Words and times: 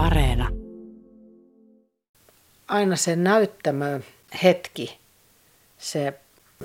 Areena. 0.00 0.48
Aina 2.68 2.96
se 2.96 3.16
näyttämö 3.16 4.00
hetki, 4.42 4.98
se 5.78 6.14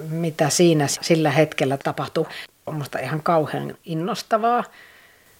mitä 0.09 0.49
siinä 0.49 0.87
sillä 0.87 1.31
hetkellä 1.31 1.77
tapahtuu, 1.77 2.27
on 2.65 2.75
musta 2.75 2.99
ihan 2.99 3.23
kauhean 3.23 3.77
innostavaa 3.85 4.63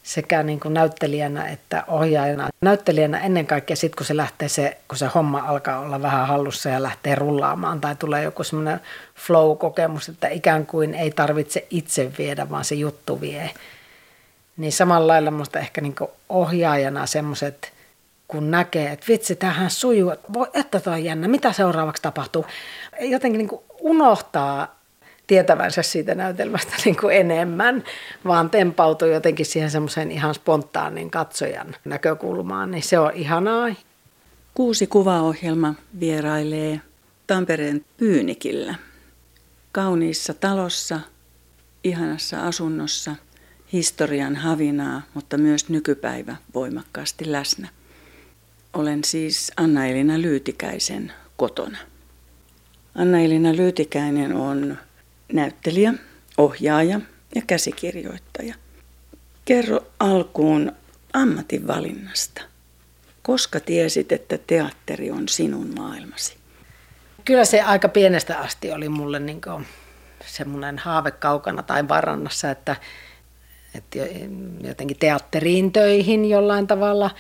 sekä 0.04 0.44
niin 0.44 0.60
kuin 0.60 0.74
näyttelijänä 0.74 1.48
että 1.48 1.84
ohjaajana. 1.88 2.50
Näyttelijänä 2.62 3.20
ennen 3.20 3.48
kaikkea 3.48 3.76
sitten, 3.76 3.98
kun 3.98 4.06
se 4.06 4.18
lähtee 4.18 4.50
se, 4.50 4.78
kun 4.88 4.98
se 4.98 5.10
homma 5.16 5.40
alkaa 5.40 5.80
olla 5.80 6.02
vähän 6.02 6.28
hallussa 6.28 6.70
ja 6.70 6.84
lähtee 6.84 7.16
rullaamaan 7.16 7.82
tai 7.82 7.96
tulee 7.96 8.24
joku 8.24 8.44
semmoinen 8.44 8.80
flow-kokemus, 9.16 10.10
että 10.10 10.28
ikään 10.28 10.66
kuin 10.66 10.94
ei 10.94 11.12
tarvitse 11.12 11.68
itse 11.70 12.12
viedä, 12.18 12.50
vaan 12.50 12.66
se 12.66 12.76
juttu 12.76 13.22
vie. 13.22 13.52
Niin 14.58 14.72
samalla 14.72 15.08
lailla 15.08 15.32
musta 15.32 15.60
ehkä 15.60 15.82
niin 15.82 15.96
ohjaajana 16.30 17.06
semmoiset, 17.06 17.75
kun 18.28 18.52
näkee, 18.52 18.92
että 18.92 19.06
vitsi, 19.08 19.36
tämähän 19.36 19.70
sujuu, 19.70 20.14
voi, 20.34 20.48
että 20.54 20.80
toi 20.80 20.94
on 20.94 21.04
jännä, 21.04 21.28
mitä 21.28 21.52
seuraavaksi 21.52 22.02
tapahtuu. 22.02 22.46
Jotenkin 23.00 23.38
niin 23.38 23.48
kuin 23.48 23.62
unohtaa 23.80 24.80
tietävänsä 25.28 25.82
siitä 25.84 26.16
näytelmästä 26.16 26.74
niin 26.86 26.98
kuin 26.98 27.16
enemmän, 27.16 27.84
vaan 28.26 28.50
tempautuu 28.50 29.08
jotenkin 29.08 29.46
siihen 29.46 29.72
semmoiseen 29.72 30.12
ihan 30.12 30.36
spontaanin 30.36 31.12
katsojan 31.12 31.76
näkökulmaan, 31.86 32.72
niin 32.72 32.84
se 32.84 33.00
on 33.00 33.12
ihanaa. 33.14 33.68
Kuusi 34.54 34.88
kuvaohjelma 34.88 35.74
vierailee 36.00 36.82
Tampereen 37.28 37.86
Pyynikillä. 37.98 38.76
Kauniissa 39.72 40.34
talossa, 40.34 41.00
ihanassa 41.84 42.48
asunnossa, 42.48 43.16
historian 43.74 44.36
havinaa, 44.36 45.02
mutta 45.14 45.38
myös 45.38 45.70
nykypäivä 45.70 46.36
voimakkaasti 46.54 47.32
läsnä. 47.32 47.68
Olen 48.76 49.04
siis 49.04 49.52
Anna-Elina 49.58 50.22
Lyytikäisen 50.22 51.14
kotona. 51.38 51.78
Anna-Elina 52.96 53.56
Lyytikäinen 53.56 54.34
on 54.34 54.78
näyttelijä, 55.34 55.94
ohjaaja 56.38 57.02
ja 57.36 57.42
käsikirjoittaja. 57.48 58.56
Kerro 59.46 59.80
alkuun 60.00 60.72
ammatinvalinnasta. 61.14 62.42
Koska 63.22 63.60
tiesit, 63.60 64.12
että 64.12 64.38
teatteri 64.48 65.12
on 65.12 65.30
sinun 65.30 65.74
maailmasi? 65.76 66.38
Kyllä 67.26 67.46
se 67.46 67.62
aika 67.62 67.90
pienestä 67.90 68.38
asti 68.40 68.72
oli 68.72 68.90
mulle 68.90 69.20
niin 69.20 69.42
semmoinen 70.26 70.78
haave 70.78 71.12
kaukana 71.12 71.64
tai 71.64 71.88
varannassa, 71.88 72.52
että, 72.52 72.76
että 73.76 74.00
jotenkin 74.68 74.98
teatteriin 75.00 75.72
töihin 75.72 76.26
jollain 76.26 76.68
tavalla. 76.68 77.12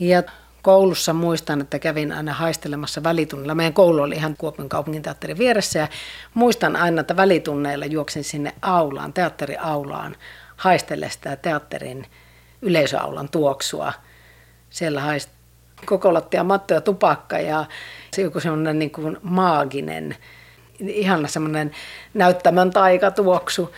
Ja 0.00 0.22
koulussa 0.64 1.12
muistan, 1.12 1.60
että 1.60 1.78
kävin 1.78 2.12
aina 2.12 2.32
haistelemassa 2.32 3.02
välitunnilla. 3.02 3.54
Meidän 3.54 3.72
koulu 3.72 4.02
oli 4.02 4.14
ihan 4.14 4.36
Kuopion 4.38 4.68
kaupunginteatterin 4.68 5.38
vieressä 5.38 5.78
ja 5.78 5.88
muistan 6.34 6.76
aina, 6.76 7.00
että 7.00 7.16
välitunneilla 7.16 7.86
juoksin 7.86 8.24
sinne 8.24 8.54
aulaan, 8.62 9.12
teatteriaulaan, 9.12 10.16
haistelle 10.56 11.10
sitä 11.10 11.36
teatterin 11.36 12.06
yleisöaulan 12.62 13.28
tuoksua. 13.28 13.92
Siellä 14.70 15.00
haist 15.00 15.30
koko 15.86 16.14
lattia 16.14 16.44
matto 16.44 16.74
ja 16.74 16.80
tupakka 16.80 17.38
ja 17.38 17.64
joku 18.18 18.40
semmoinen 18.40 18.78
niin 18.78 18.90
kuin 18.90 19.18
maaginen, 19.22 20.16
ihana 20.80 21.28
semmoinen 21.28 21.70
näyttämön 22.14 22.70
taikatuoksu, 22.70 23.74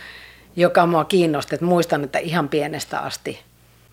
joka 0.55 0.85
mua 0.85 1.05
kiinnosti. 1.05 1.55
Että 1.55 1.65
muistan, 1.65 2.03
että 2.03 2.19
ihan 2.19 2.49
pienestä 2.49 2.99
asti 2.99 3.39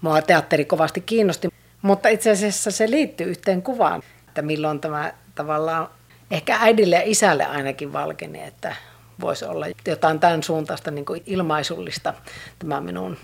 mua 0.00 0.22
teatteri 0.22 0.65
kovasti 0.65 1.00
kiinnosti. 1.00 1.48
Mutta 1.85 2.09
itse 2.09 2.31
asiassa 2.31 2.71
se 2.71 2.91
liittyy 2.91 3.27
yhteen 3.27 3.63
kuvaan, 3.63 4.03
että 4.29 4.43
milloin 4.43 4.81
tämä 4.81 5.13
tavallaan 5.35 5.89
ehkä 6.31 6.59
äidille 6.61 6.97
ja 6.97 7.03
isälle 7.05 7.45
ainakin 7.45 7.93
valkeni, 7.93 8.43
että 8.43 8.77
voisi 9.21 9.45
olla 9.45 9.67
jotain 9.87 10.21
tämän 10.21 10.43
suuntaista 10.43 10.91
niin 10.91 11.05
kuin 11.05 11.23
ilmaisullista 11.27 12.15
tämä 12.59 12.81
minun 12.81 13.17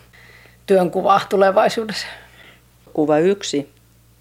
työnkuva 0.66 1.20
tulevaisuudessa. 1.28 2.06
Kuva 2.93 3.19
yksi 3.19 3.72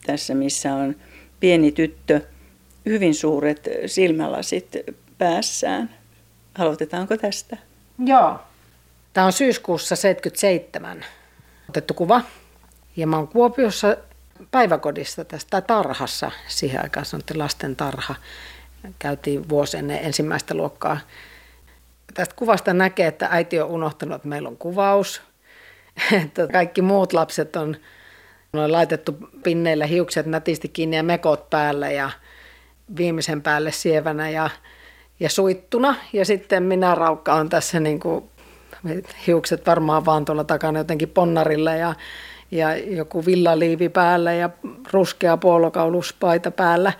tässä, 0.05 0.33
missä 0.33 0.73
on 0.73 0.95
pieni 1.39 1.71
tyttö, 1.71 2.21
hyvin 2.85 3.15
suuret 3.15 3.69
silmälasit 3.85 4.75
päässään. 5.17 5.95
Aloitetaanko 6.57 7.17
tästä? 7.17 7.57
Joo. 8.05 8.39
Tämä 9.13 9.25
on 9.25 9.33
syyskuussa 9.33 9.95
77 9.95 11.05
otettu 11.69 11.93
kuva. 11.93 12.21
Ja 12.95 13.07
mä 13.07 13.17
oon 13.17 13.27
Kuopiossa 13.27 13.97
päiväkodissa 14.51 15.25
tästä 15.25 15.61
tarhassa, 15.61 16.31
siihen 16.47 16.83
aikaan 16.83 17.05
sanottiin 17.05 17.39
lasten 17.39 17.75
tarha. 17.75 18.15
Käytiin 18.99 19.49
vuosi 19.49 19.77
ennen 19.77 19.99
ensimmäistä 20.05 20.53
luokkaa. 20.53 20.99
Tästä 22.13 22.35
kuvasta 22.35 22.73
näkee, 22.73 23.07
että 23.07 23.27
äiti 23.31 23.59
on 23.59 23.69
unohtanut, 23.69 24.15
että 24.15 24.27
meillä 24.27 24.49
on 24.49 24.57
kuvaus. 24.57 25.21
Että 26.23 26.47
kaikki 26.47 26.81
muut 26.81 27.13
lapset 27.13 27.55
on, 27.55 27.75
on 28.53 28.71
laitettu 28.71 29.17
pinneillä 29.43 29.85
hiukset 29.85 30.25
nätisti 30.25 30.67
kiinni 30.67 30.97
ja 30.97 31.03
mekot 31.03 31.49
päällä 31.49 31.91
ja 31.91 32.09
viimeisen 32.97 33.41
päälle 33.41 33.71
sievänä 33.71 34.29
ja, 34.29 34.49
ja 35.19 35.29
suittuna. 35.29 35.95
Ja 36.13 36.25
sitten 36.25 36.63
minä 36.63 36.95
raukka 36.95 37.33
on 37.33 37.49
tässä 37.49 37.79
niin 37.79 37.99
kuin, 37.99 38.29
hiukset 39.27 39.65
varmaan 39.67 40.05
vaan 40.05 40.25
tuolla 40.25 40.43
takana 40.43 40.79
jotenkin 40.79 41.09
ponnarilla 41.09 41.71
ja 41.71 41.95
ja 42.51 42.77
joku 42.77 43.25
villaliivi 43.25 43.89
päällä 43.89 44.33
ja 44.33 44.49
ruskea 44.91 45.37
puolokauluspaita 45.37 46.51
päällä. 46.51 46.93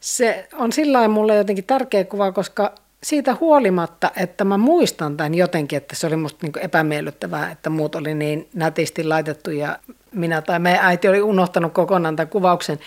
Se 0.00 0.48
on 0.54 0.72
sillä 0.72 1.08
mulle 1.08 1.34
jotenkin 1.34 1.64
tärkeä 1.64 2.04
kuva, 2.04 2.32
koska 2.32 2.74
siitä 3.02 3.36
huolimatta, 3.40 4.10
että 4.16 4.44
mä 4.44 4.56
muistan 4.58 5.16
tämän 5.16 5.34
jotenkin, 5.34 5.76
että 5.76 5.96
se 5.96 6.06
oli 6.06 6.16
musta 6.16 6.38
niin 6.42 6.64
epämiellyttävää, 6.64 7.50
että 7.50 7.70
muut 7.70 7.94
oli 7.94 8.14
niin 8.14 8.48
nätisti 8.54 9.04
laitettu 9.04 9.50
ja 9.50 9.78
minä 10.12 10.42
tai 10.42 10.58
meidän 10.58 10.84
äiti 10.84 11.08
oli 11.08 11.20
unohtanut 11.20 11.72
kokonaan 11.72 12.16
tämän 12.16 12.28
kuvauksen, 12.28 12.78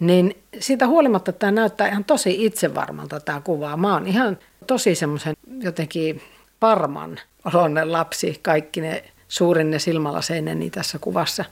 niin 0.00 0.36
siitä 0.58 0.86
huolimatta 0.86 1.32
tämä 1.32 1.52
näyttää 1.52 1.88
ihan 1.88 2.04
tosi 2.04 2.44
itsevarmalta 2.44 3.20
tämä 3.20 3.40
kuva. 3.40 3.76
Mä 3.76 3.92
oon 3.92 4.06
ihan 4.06 4.38
tosi 4.66 4.94
semmoisen 4.94 5.34
jotenkin 5.60 6.22
varman 6.62 7.20
oloinen 7.54 7.92
lapsi, 7.92 8.38
kaikki 8.42 8.80
ne 8.80 9.04
suurin 9.28 9.70
ne 9.70 9.78
silmälaseineni 9.78 10.70
tässä 10.70 10.98
kuvassa. 10.98 11.44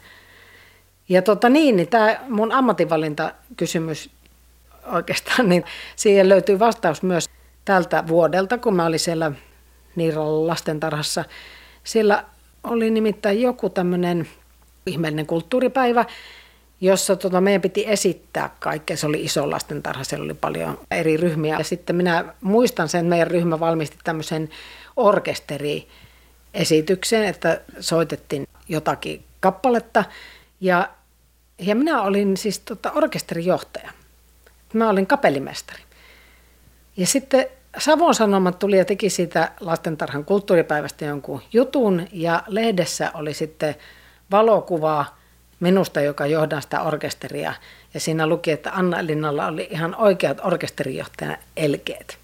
Ja 1.09 1.23
tota 1.23 1.49
niin, 1.49 1.77
niin 1.77 1.89
tämä 1.89 2.21
mun 2.29 2.53
ammatinvalintakysymys 2.53 4.11
oikeastaan, 4.93 5.49
niin 5.49 5.65
siihen 5.97 6.29
löytyy 6.29 6.59
vastaus 6.59 7.03
myös 7.03 7.29
tältä 7.65 8.05
vuodelta, 8.07 8.59
kun 8.59 8.77
mä 8.77 8.87
olin 8.87 8.99
siellä 8.99 9.33
Niiralla 9.97 10.47
lastentarhassa. 10.47 11.25
Siellä 11.85 12.25
oli 12.65 12.91
nimittäin 12.91 13.43
joku 13.43 13.71
tämmöinen 13.71 14.29
ihmeellinen 14.87 15.27
kulttuuripäivä, 15.27 16.05
jossa 16.81 17.17
tota, 17.17 17.41
meidän 17.41 17.63
piti 17.63 17.85
esittää 17.87 18.51
kaikkea. 18.61 18.97
Se 18.97 19.07
oli 19.07 19.25
iso 19.25 19.51
lastentarha, 19.51 20.05
siellä 20.05 20.25
oli 20.25 20.35
paljon 20.35 20.79
eri 20.91 21.17
ryhmiä. 21.17 21.59
Ja 21.59 21.65
sitten 21.65 21.97
minä 21.97 22.25
muistan 22.41 22.89
sen, 22.89 22.99
että 22.99 23.09
meidän 23.09 23.27
ryhmä 23.27 23.61
valmisti 23.61 23.97
tämmöisen 24.05 24.49
orkesteri 24.97 25.89
esitykseen, 26.57 27.25
että 27.25 27.61
soitettiin 27.81 28.49
jotakin 28.69 29.25
kappaletta. 29.41 30.05
Ja, 30.61 30.91
ja 31.59 31.75
minä 31.75 32.03
olin 32.03 32.37
siis 32.37 32.59
tota, 32.59 32.93
orkesterijohtaja. 32.93 33.91
Mä 34.73 34.89
olin 34.89 35.07
kapellimestari. 35.07 35.83
Ja 36.97 37.07
sitten 37.07 37.47
Savon 37.79 38.15
Sanomat 38.15 38.59
tuli 38.59 38.79
ja 38.79 38.85
teki 38.85 39.11
siitä 39.11 39.53
lastentarhan 39.61 40.25
kulttuuripäivästä 40.25 41.05
jonkun 41.05 41.43
jutun 41.53 42.07
ja 42.13 42.43
lehdessä 42.47 43.11
oli 43.15 43.35
sitten 43.35 43.75
valokuva 44.31 45.05
minusta, 45.61 46.01
joka 46.01 46.27
johdan 46.27 46.63
sitä 46.63 46.83
orkesteria. 46.83 47.55
Ja 47.95 48.01
siinä 48.01 48.27
luki, 48.27 48.51
että 48.51 48.73
Anna 48.73 49.07
Linnalla 49.07 49.47
oli 49.47 49.69
ihan 49.71 49.95
oikeat 49.95 50.41
orkesterijohtajan 50.45 51.37
elkeet. 51.57 52.19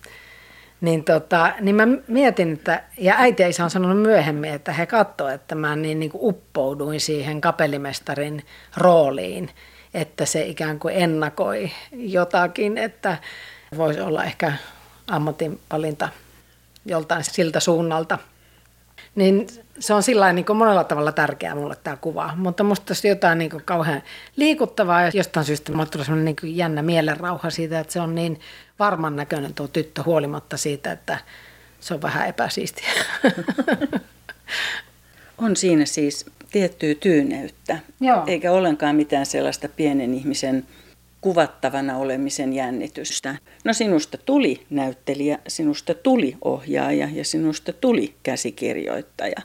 Niin, 0.83 1.05
tota, 1.05 1.53
niin 1.61 1.75
mä 1.75 1.87
mietin, 2.09 2.53
että, 2.53 2.83
ja 2.99 3.15
äiti 3.19 3.43
ja 3.43 3.49
isä 3.49 3.65
on 3.65 3.71
sanonut 3.71 4.03
myöhemmin, 4.03 4.51
että 4.51 4.73
he 4.73 4.87
katsoivat, 4.87 5.35
että 5.41 5.55
mä 5.55 5.77
niin, 5.77 6.01
niin 6.01 6.11
kuin 6.11 6.21
uppouduin 6.25 7.01
siihen 7.01 7.41
kapellimestarin 7.41 8.43
rooliin, 8.77 9.51
että 9.95 10.27
se 10.27 10.43
ikään 10.43 10.79
kuin 10.79 10.95
ennakoi 10.97 11.71
jotakin, 11.93 12.79
että 12.79 13.17
voisi 13.77 14.01
olla 14.01 14.25
ehkä 14.25 14.53
ammatinvalinta 15.07 16.09
joltain 16.87 17.25
siltä 17.25 17.61
suunnalta. 17.61 18.19
Niin 19.15 19.47
se 19.79 19.95
on 19.95 20.03
sillä 20.03 20.33
niin 20.33 20.47
monella 20.55 20.85
tavalla 20.85 21.13
tärkeää 21.13 21.55
mulle 21.55 21.77
tämä 21.85 21.97
kuva, 21.97 22.33
mutta 22.37 22.65
musta 22.65 22.87
tässä 22.87 23.09
jotain 23.09 23.39
niin 23.39 23.51
kuin 23.51 23.63
kauhean 23.65 24.03
liikuttavaa 24.37 25.03
ja 25.03 25.11
jostain 25.15 25.47
syystä 25.47 25.73
mulle 25.73 25.87
tulee 25.87 26.05
sellainen 26.05 26.35
niin 26.43 26.57
jännä 26.57 26.83
mielenrauha 26.83 27.51
siitä, 27.51 27.81
että 27.81 27.93
se 27.93 28.01
on 28.01 28.15
niin 28.15 28.41
varman 28.79 29.17
näköinen 29.17 29.55
tuo 29.55 29.69
tyttö 29.69 30.03
huolimatta 30.03 30.57
siitä, 30.57 30.93
että 30.93 31.19
se 31.81 31.95
on 31.95 32.03
vähän 32.03 32.29
epäsiistiä. 32.29 32.89
On 35.39 35.57
siinä 35.57 35.85
siis 35.85 36.27
tiettyä 36.51 36.95
tyyneyttä, 36.95 37.79
Joo. 38.01 38.23
eikä 38.27 38.53
ollenkaan 38.53 38.97
mitään 38.97 39.27
sellaista 39.27 39.69
pienen 39.69 40.15
ihmisen 40.15 40.67
kuvattavana 41.23 41.97
olemisen 41.97 42.53
jännitystä. 42.53 43.37
No 43.65 43.73
sinusta 43.73 44.19
tuli 44.19 44.67
näyttelijä, 44.71 45.39
sinusta 45.49 45.95
tuli 45.95 46.37
ohjaaja 46.45 47.09
ja 47.13 47.25
sinusta 47.25 47.73
tuli 47.73 48.15
käsikirjoittaja. 48.23 49.37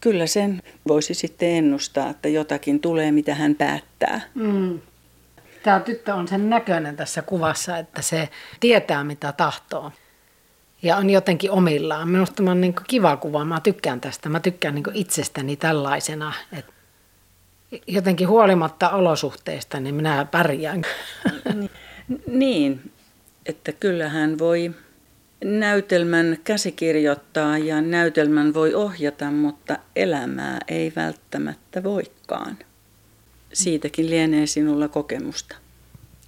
Kyllä 0.00 0.26
sen 0.26 0.62
voisi 0.88 1.14
sitten 1.14 1.48
ennustaa, 1.48 2.10
että 2.10 2.28
jotakin 2.28 2.80
tulee, 2.80 3.12
mitä 3.12 3.34
hän 3.34 3.54
päättää. 3.54 4.20
Mm. 4.34 4.80
Tämä 5.62 5.80
tyttö 5.80 6.14
on 6.14 6.28
sen 6.28 6.50
näköinen 6.50 6.96
tässä 6.96 7.22
kuvassa, 7.22 7.78
että 7.78 8.02
se 8.02 8.28
tietää 8.60 9.04
mitä 9.04 9.32
tahtoo. 9.32 9.92
Ja 10.82 10.96
on 10.96 11.10
jotenkin 11.10 11.50
omillaan. 11.50 12.08
Minusta 12.08 12.34
tämä 12.34 12.50
on 12.50 12.60
niin 12.60 12.74
kiva 12.88 13.16
kuva. 13.16 13.44
Mä 13.44 13.60
tykkään 13.60 14.00
tästä. 14.00 14.28
Mä 14.28 14.40
tykkään 14.40 14.74
niin 14.74 14.84
itsestäni 14.94 15.56
tällaisena. 15.56 16.32
Että 16.52 16.72
jotenkin 17.86 18.28
huolimatta 18.28 18.90
olosuhteista, 18.90 19.80
niin 19.80 19.94
minä 19.94 20.26
pärjään. 20.30 20.82
Niin, 22.26 22.92
että 23.46 23.72
kyllähän 23.72 24.38
voi 24.38 24.70
näytelmän 25.44 26.38
käsikirjoittaa 26.44 27.58
ja 27.58 27.80
näytelmän 27.80 28.54
voi 28.54 28.74
ohjata, 28.74 29.30
mutta 29.30 29.78
elämää 29.96 30.58
ei 30.68 30.92
välttämättä 30.96 31.82
voikaan. 31.82 32.58
Siitäkin 33.52 34.10
lienee 34.10 34.46
sinulla 34.46 34.88
kokemusta. 34.88 35.56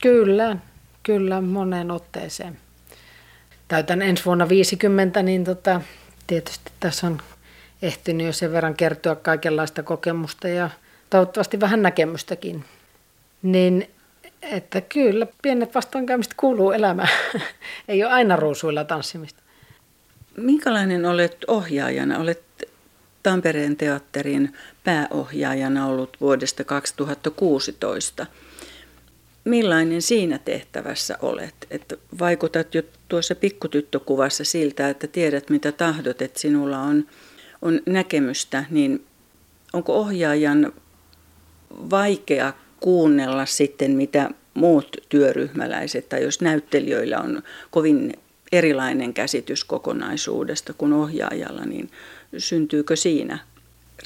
Kyllä, 0.02 0.56
kyllä 1.02 1.40
moneen 1.40 1.90
otteeseen. 1.90 2.58
Täytän 3.68 4.02
ensi 4.02 4.24
vuonna 4.24 4.48
50, 4.48 5.22
niin 5.22 5.44
tota, 5.44 5.80
tietysti 6.26 6.72
tässä 6.80 7.06
on 7.06 7.18
ehtinyt 7.82 8.26
jo 8.26 8.32
sen 8.32 8.52
verran 8.52 8.74
kertoa 8.74 9.16
kaikenlaista 9.16 9.82
kokemusta 9.82 10.48
ja 10.48 10.70
toivottavasti 11.10 11.60
vähän 11.60 11.82
näkemystäkin. 11.82 12.64
Niin 13.42 13.88
että 14.42 14.80
kyllä, 14.80 15.26
pienet 15.42 15.74
vastoinkäymiset 15.74 16.34
kuuluu 16.36 16.72
elämään. 16.72 17.08
Ei 17.88 18.04
ole 18.04 18.12
aina 18.12 18.36
ruusuilla 18.36 18.84
tanssimista. 18.84 19.42
Minkälainen 20.36 21.06
olet 21.06 21.44
ohjaajana? 21.46 22.18
Olet 22.18 22.42
Tampereen 23.22 23.76
teatterin 23.76 24.52
pääohjaajana 24.84 25.86
ollut 25.86 26.16
vuodesta 26.20 26.64
2016. 26.64 28.26
Millainen 29.44 30.02
siinä 30.02 30.38
tehtävässä 30.38 31.18
olet? 31.22 31.54
Että 31.70 31.96
vaikutat 32.18 32.74
jo 32.74 32.82
tuossa 33.08 33.34
pikkutyttökuvassa 33.34 34.44
siltä, 34.44 34.88
että 34.88 35.06
tiedät 35.06 35.50
mitä 35.50 35.72
tahdot, 35.72 36.22
että 36.22 36.40
sinulla 36.40 36.78
on, 36.78 37.06
on 37.62 37.80
näkemystä, 37.86 38.64
niin 38.70 39.06
onko 39.72 39.94
ohjaajan 39.94 40.72
vaikea 41.70 42.52
kuunnella 42.80 43.46
sitten, 43.46 43.90
mitä 43.90 44.30
muut 44.54 44.96
työryhmäläiset 45.08 46.08
tai 46.08 46.22
jos 46.22 46.40
näyttelijöillä 46.40 47.18
on 47.18 47.42
kovin 47.70 48.12
erilainen 48.52 49.14
käsitys 49.14 49.64
kokonaisuudesta 49.64 50.72
kuin 50.72 50.92
ohjaajalla, 50.92 51.64
niin 51.64 51.90
syntyykö 52.38 52.96
siinä 52.96 53.38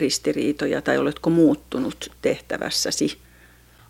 ristiriitoja 0.00 0.82
tai 0.82 0.98
oletko 0.98 1.30
muuttunut 1.30 2.10
tehtävässäsi? 2.22 3.18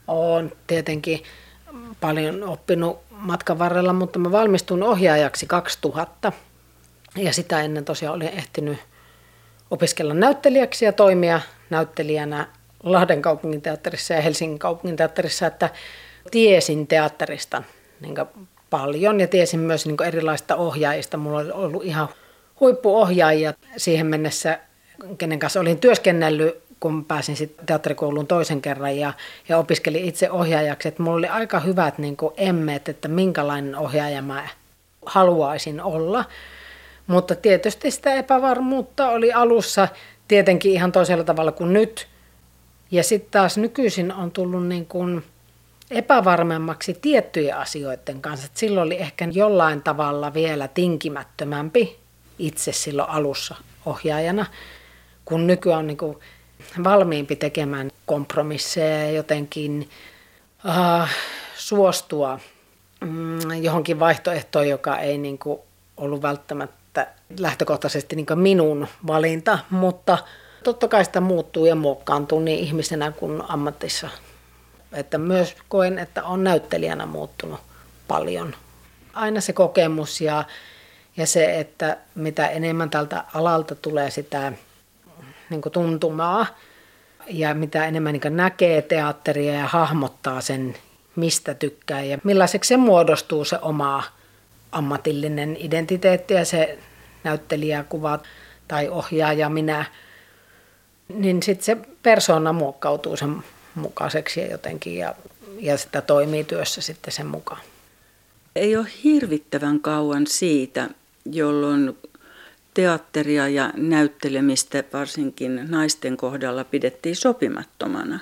Olen 0.09 0.53
tietenkin 0.67 1.23
paljon 2.01 2.43
oppinut 2.43 2.99
matkan 3.11 3.59
varrella, 3.59 3.93
mutta 3.93 4.19
mä 4.19 4.33
valmistun 4.33 4.83
ohjaajaksi 4.83 5.47
2000 5.47 6.33
ja 7.17 7.33
sitä 7.33 7.61
ennen 7.61 7.85
tosiaan 7.85 8.15
olin 8.15 8.29
ehtinyt 8.29 8.79
opiskella 9.71 10.15
näyttelijäksi 10.15 10.85
ja 10.85 10.93
toimia 10.93 11.41
näyttelijänä 11.71 12.47
Lahden 12.82 13.23
kaupunginteatterissa 13.23 14.14
ja 14.14 14.20
Helsingin 14.20 14.58
kaupunginteatterissa, 14.58 15.46
että 15.46 15.70
tiesin 16.31 16.87
teatterista 16.87 17.62
niin 18.00 18.14
paljon 18.70 19.20
ja 19.20 19.29
tiesin 19.29 19.61
myös 19.61 19.87
niin 19.87 20.02
erilaista 20.02 20.56
ohjaajista. 20.56 21.17
Mulla 21.17 21.38
oli 21.38 21.50
ollut 21.50 21.84
ihan 21.84 22.08
huippuohjaajia 22.61 23.55
siihen 23.76 24.06
mennessä, 24.06 24.58
kenen 25.19 25.38
kanssa 25.38 25.61
olin 25.61 25.81
työskennellyt, 25.81 26.62
kun 26.81 27.05
pääsin 27.05 27.37
sitten 27.37 27.67
teatterikouluun 27.67 28.26
toisen 28.26 28.62
kerran 28.62 28.96
ja, 28.96 29.12
ja 29.49 29.58
opiskelin 29.58 30.05
itse 30.05 30.31
ohjaajaksi. 30.31 30.88
Että 30.88 31.02
mulla 31.02 31.17
oli 31.17 31.28
aika 31.28 31.61
hyvät 31.61 31.99
niin 31.99 32.17
emmeet, 32.37 32.88
että 32.88 33.08
minkälainen 33.08 33.76
ohjaaja 33.76 34.23
mä 34.23 34.49
haluaisin 35.06 35.81
olla. 35.81 36.25
Mutta 37.06 37.35
tietysti 37.35 37.90
sitä 37.90 38.14
epävarmuutta 38.14 39.08
oli 39.08 39.32
alussa 39.32 39.88
tietenkin 40.28 40.73
ihan 40.73 40.93
toisella 40.93 41.25
tavalla 41.25 41.52
kuin 41.52 41.73
nyt– 41.73 42.06
ja 42.93 43.03
sitten 43.03 43.31
taas 43.31 43.59
nykyisin 43.59 44.12
on 44.12 44.31
tullut 44.31 44.67
niin 44.67 44.87
kuin 44.87 45.25
epävarmemmaksi 45.91 46.99
tiettyjen 47.03 47.56
asioiden 47.56 48.21
kanssa. 48.21 48.47
Et 48.47 48.56
silloin 48.56 48.87
oli 48.87 48.97
ehkä 48.97 49.29
jollain 49.33 49.83
tavalla 49.83 50.35
vielä 50.35 50.69
tinkimättömämpi 50.69 51.99
itse 52.39 52.73
silloin 52.73 53.11
alussa 53.11 53.55
ohjaajana, 53.87 54.47
kun 55.25 55.47
nykyään 55.47 55.79
on 55.79 55.87
niin 55.87 55.97
kuin 55.97 56.19
valmiimpi 56.85 57.37
tekemään 57.37 57.91
kompromisseja 58.06 59.05
ja 59.05 59.11
jotenkin 59.11 59.88
uh, 60.65 61.09
suostua 61.56 62.41
mm, 63.00 63.62
johonkin 63.62 64.00
vaihtoehtoon, 64.00 64.69
joka 64.69 64.99
ei 64.99 65.19
niin 65.19 65.38
kuin 65.38 65.61
ollut 65.97 66.23
välttämättä 66.23 67.06
lähtökohtaisesti 67.38 68.17
niin 68.17 68.27
minun 68.35 68.88
valinta, 69.06 69.59
mutta– 69.71 70.19
totta 70.62 70.88
kai 70.88 71.05
sitä 71.05 71.20
muuttuu 71.20 71.67
ja 71.67 71.75
muokkaantuu 71.75 72.41
niin 72.41 72.59
ihmisenä 72.59 73.11
kuin 73.11 73.43
ammatissa. 73.49 74.09
Että 74.93 75.19
myös 75.19 75.56
koen, 75.69 75.99
että 75.99 76.25
on 76.25 76.44
näyttelijänä 76.44 77.06
muuttunut 77.06 77.61
paljon. 78.09 78.55
Aina 79.12 79.41
se 79.41 79.53
kokemus 79.53 80.20
ja, 80.20 80.44
ja 81.17 81.26
se, 81.26 81.61
että 81.61 81.97
mitä 82.14 82.47
enemmän 82.49 82.91
tältä 82.91 83.25
alalta 83.35 83.75
tulee 83.75 84.11
sitä 84.11 84.53
niin 85.50 85.62
tuntumaa 85.73 86.47
ja 87.26 87.55
mitä 87.55 87.87
enemmän 87.87 88.12
niin 88.12 88.37
näkee 88.37 88.82
teatteria 88.82 89.53
ja 89.53 89.67
hahmottaa 89.67 90.41
sen, 90.41 90.75
mistä 91.17 91.55
tykkää 91.55 92.03
ja 92.03 92.19
millaiseksi 92.25 92.69
se 92.69 92.76
muodostuu 92.76 93.44
se 93.44 93.59
oma 93.62 94.03
ammatillinen 94.73 95.56
identiteetti 95.61 96.35
ja 96.35 96.44
se 96.44 96.79
näyttelijäkuva 97.25 98.19
tai 98.69 98.88
ohjaaja 98.88 99.49
minä– 99.49 99.85
niin 101.08 101.43
sitten 101.43 101.64
se 101.64 101.76
persoona 102.02 102.52
muokkautuu 102.52 103.16
sen 103.16 103.37
mukaiseksi 103.75 104.40
ja 104.40 104.46
jotenkin 104.46 104.96
ja, 104.96 105.14
ja 105.60 105.76
sitä 105.76 106.00
toimii 106.00 106.44
työssä 106.44 106.80
sitten 106.80 107.12
sen 107.12 107.26
mukaan. 107.26 107.61
Ei 108.56 108.76
ole 108.76 108.87
hirvittävän 109.04 109.80
kauan 109.80 110.26
siitä, 110.26 110.88
jolloin 111.25 111.99
teatteria 112.75 113.49
ja 113.49 113.73
näyttelemistä 113.76 114.85
varsinkin 114.92 115.66
naisten 115.68 116.16
kohdalla 116.16 116.64
pidettiin 116.64 117.16
sopimattomana. 117.16 118.21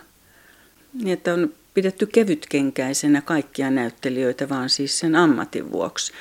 Niin, 0.93 1.13
että 1.13 1.35
on 1.35 1.55
pidetty 1.75 2.07
kevytkenkäisenä 2.07 3.21
kaikkia 3.21 3.71
näyttelijöitä, 3.71 4.49
vaan 4.49 4.71
siis 4.71 4.99
sen 4.99 5.17
ammatin 5.17 5.73
vuoksi. 5.73 6.13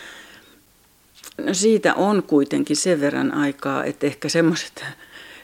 No 1.38 1.54
siitä 1.54 1.94
on 1.94 2.24
kuitenkin 2.24 2.76
sen 2.76 3.02
verran 3.02 3.34
aikaa, 3.34 3.84
että 3.84 4.08
ehkä 4.08 4.30
semmoiset 4.30 4.86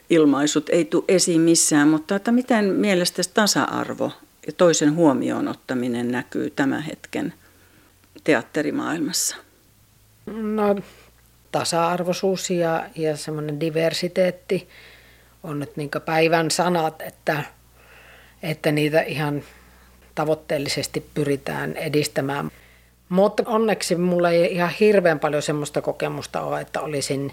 ilmaisut 0.09 0.69
ei 0.69 0.85
tule 0.85 1.03
esiin 1.07 1.41
missään, 1.41 1.88
mutta 1.88 2.15
että 2.15 2.31
miten 2.31 2.65
mielestäsi 2.65 3.29
tasa-arvo 3.33 4.12
ja 4.47 4.53
toisen 4.53 4.95
huomioon 4.95 5.47
ottaminen 5.47 6.12
näkyy 6.12 6.50
tämän 6.50 6.81
hetken 6.81 7.33
teatterimaailmassa? 8.24 9.35
No 10.25 10.75
tasa-arvoisuus 11.51 12.50
ja, 12.50 12.89
ja 12.95 13.17
semmoinen 13.17 13.59
diversiteetti 13.59 14.69
on 15.43 15.59
nyt 15.59 15.77
niin 15.77 15.89
päivän 16.05 16.51
sanat, 16.51 17.01
että, 17.01 17.43
että 18.43 18.71
niitä 18.71 19.01
ihan 19.01 19.43
tavoitteellisesti 20.15 21.05
pyritään 21.13 21.75
edistämään. 21.77 22.51
Mutta 23.09 23.43
onneksi 23.45 23.95
mulla 23.95 24.29
ei 24.29 24.53
ihan 24.53 24.71
hirveän 24.79 25.19
paljon 25.19 25.41
semmoista 25.41 25.81
kokemusta 25.81 26.41
ole, 26.41 26.62
että 26.62 26.81
olisin 26.81 27.31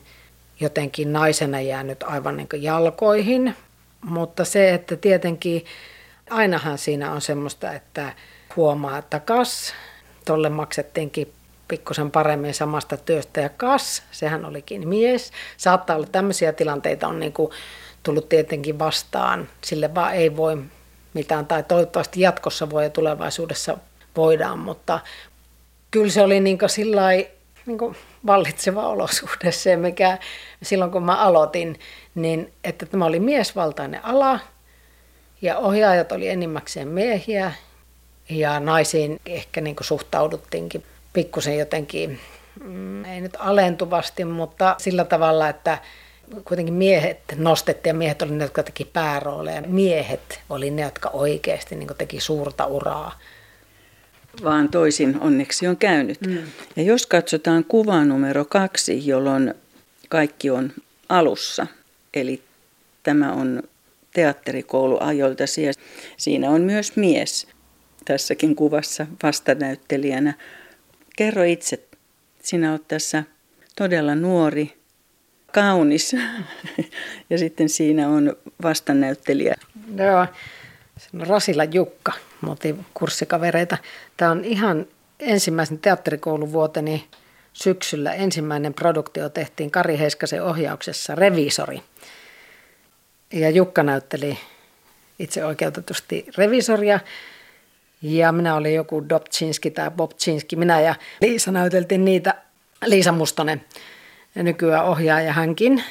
jotenkin 0.61 1.13
naisena 1.13 1.61
jäänyt 1.61 2.03
aivan 2.03 2.37
niin 2.37 2.49
jalkoihin. 2.59 3.57
Mutta 4.05 4.45
se, 4.45 4.75
että 4.75 4.97
tietenkin 4.97 5.65
ainahan 6.31 6.79
siinä 6.79 7.13
on 7.13 7.21
semmoista, 7.21 7.73
että 7.73 8.13
huomaa, 8.57 8.99
että 8.99 9.21
kas, 9.21 9.75
tolle 10.25 10.49
maksettiinkin 10.49 11.33
pikkusen 11.69 12.11
paremmin 12.11 12.55
samasta 12.55 12.97
työstä 12.97 13.41
ja 13.41 13.49
kas, 13.49 14.03
sehän 14.11 14.45
olikin 14.45 14.89
mies. 14.89 15.33
Saattaa 15.57 15.97
olla 15.97 16.07
tämmöisiä 16.13 16.53
tilanteita 16.53 17.09
on 17.09 17.21
niin 17.21 17.33
kuin 17.33 17.53
tullut 18.03 18.29
tietenkin 18.29 18.79
vastaan, 18.79 19.49
sille 19.65 19.95
vaan 19.95 20.15
ei 20.15 20.37
voi 20.37 20.63
mitään, 21.15 21.47
tai 21.47 21.63
toivottavasti 21.63 22.21
jatkossa 22.21 22.71
voi 22.71 22.85
ja 22.85 22.91
tulevaisuudessa 22.91 23.79
voidaan, 24.17 24.59
mutta 24.59 25.01
kyllä 25.91 26.11
se 26.11 26.23
oli 26.23 26.41
niin 26.41 26.59
sillä 26.67 27.11
niin 27.67 27.79
vallitseva 28.27 28.89
olosuhde 28.89 29.53
se, 29.53 29.77
mikä 29.77 30.19
silloin 30.63 30.91
kun 30.91 31.03
mä 31.03 31.17
aloitin, 31.17 31.79
niin 32.15 32.53
että 32.65 32.87
tämä 32.87 33.05
oli 33.05 33.21
miesvaltainen 33.21 34.05
ala 34.05 34.41
Ja 35.43 35.59
ohjaajat 35.59 36.13
oli 36.13 36.29
enimmäkseen 36.29 36.89
miehiä 36.89 37.53
ja 38.31 38.61
naisiin 38.61 39.21
ehkä 39.27 39.61
niin 39.61 39.77
kuin 39.77 39.87
suhtauduttiinkin 39.87 40.85
pikkusen 41.13 41.59
jotenkin, 41.59 42.21
mm, 42.65 43.05
ei 43.05 43.21
nyt 43.21 43.37
alentuvasti, 43.39 44.25
mutta 44.25 44.75
sillä 44.79 45.05
tavalla, 45.05 45.49
että 45.49 45.79
kuitenkin 46.45 46.75
miehet 46.75 47.21
nostettiin 47.37 47.91
ja 47.91 47.95
miehet 47.99 48.23
oli 48.23 48.31
ne, 48.31 48.45
jotka 48.45 48.63
teki 48.63 48.85
päärooleja. 48.85 49.63
Miehet 49.63 50.41
oli 50.51 50.71
ne, 50.71 50.83
jotka 50.83 51.11
oikeasti 51.13 51.77
niin 51.77 51.89
teki 51.99 52.21
suurta 52.21 52.67
uraa. 52.67 53.19
Vaan 54.45 54.69
toisin 54.69 55.21
onneksi 55.21 55.67
on 55.67 55.77
käynyt. 55.77 56.21
Mm. 56.21 56.39
Ja 56.77 56.83
jos 56.83 57.07
katsotaan 57.07 57.65
kuva 57.65 58.05
numero 58.05 58.45
kaksi, 58.45 59.07
jolloin 59.07 59.55
kaikki 60.09 60.51
on 60.51 60.73
alussa, 61.09 61.67
eli 62.15 62.43
tämä 63.03 63.33
on 63.33 63.63
teatterikoulu 64.15 64.99
ajoilta. 65.01 65.45
Siinä 66.17 66.51
on 66.51 66.61
myös 66.61 66.97
mies 66.97 67.47
tässäkin 68.05 68.57
kuvassa 68.57 69.07
vastanäyttelijänä. 69.23 70.35
Kerro 71.17 71.43
itse, 71.43 71.83
sinä 72.43 72.71
olet 72.71 72.89
tässä 72.89 73.25
todella 73.77 74.15
nuori, 74.15 74.73
kaunis 75.53 76.17
ja 77.31 77.39
sitten 77.39 77.69
siinä 77.69 78.09
on 78.09 78.37
vastanäyttelijä. 78.63 79.55
Joo, 79.97 80.21
on 80.21 80.29
Rasila 81.29 81.65
Jukka, 81.65 82.13
me 82.43 82.49
kurssikavereita. 82.95 83.79
Tämä 84.17 84.31
on 84.31 84.45
ihan 84.45 84.87
ensimmäisen 85.21 85.79
teatterikouluvuoteni 85.79 87.09
syksyllä 87.53 88.13
ensimmäinen 88.13 88.75
produktio 88.75 89.29
tehtiin 89.29 89.71
Kari 89.71 89.99
Heiskasen 89.99 90.43
ohjauksessa, 90.43 91.15
Revisori. 91.15 91.83
Ja 93.33 93.51
Jukka 93.51 93.83
näytteli 93.83 94.39
itse 95.19 95.45
oikeutetusti 95.45 96.27
revisoria. 96.37 97.01
Ja 98.03 98.33
minä 98.33 98.55
olin 98.55 98.75
joku 98.75 99.09
Dobczynski 99.09 99.71
tai 99.71 99.91
Bobczynski. 99.91 100.57
Minä 100.57 100.81
ja 100.81 100.95
Liisa 101.21 101.53
näyteltiin 101.53 102.05
niitä. 102.05 102.35
Liisa 102.85 103.13
Mustonen, 103.13 103.65
nykyään 104.35 104.85
ohjaaja 104.85 105.33
hänkin. 105.33 105.85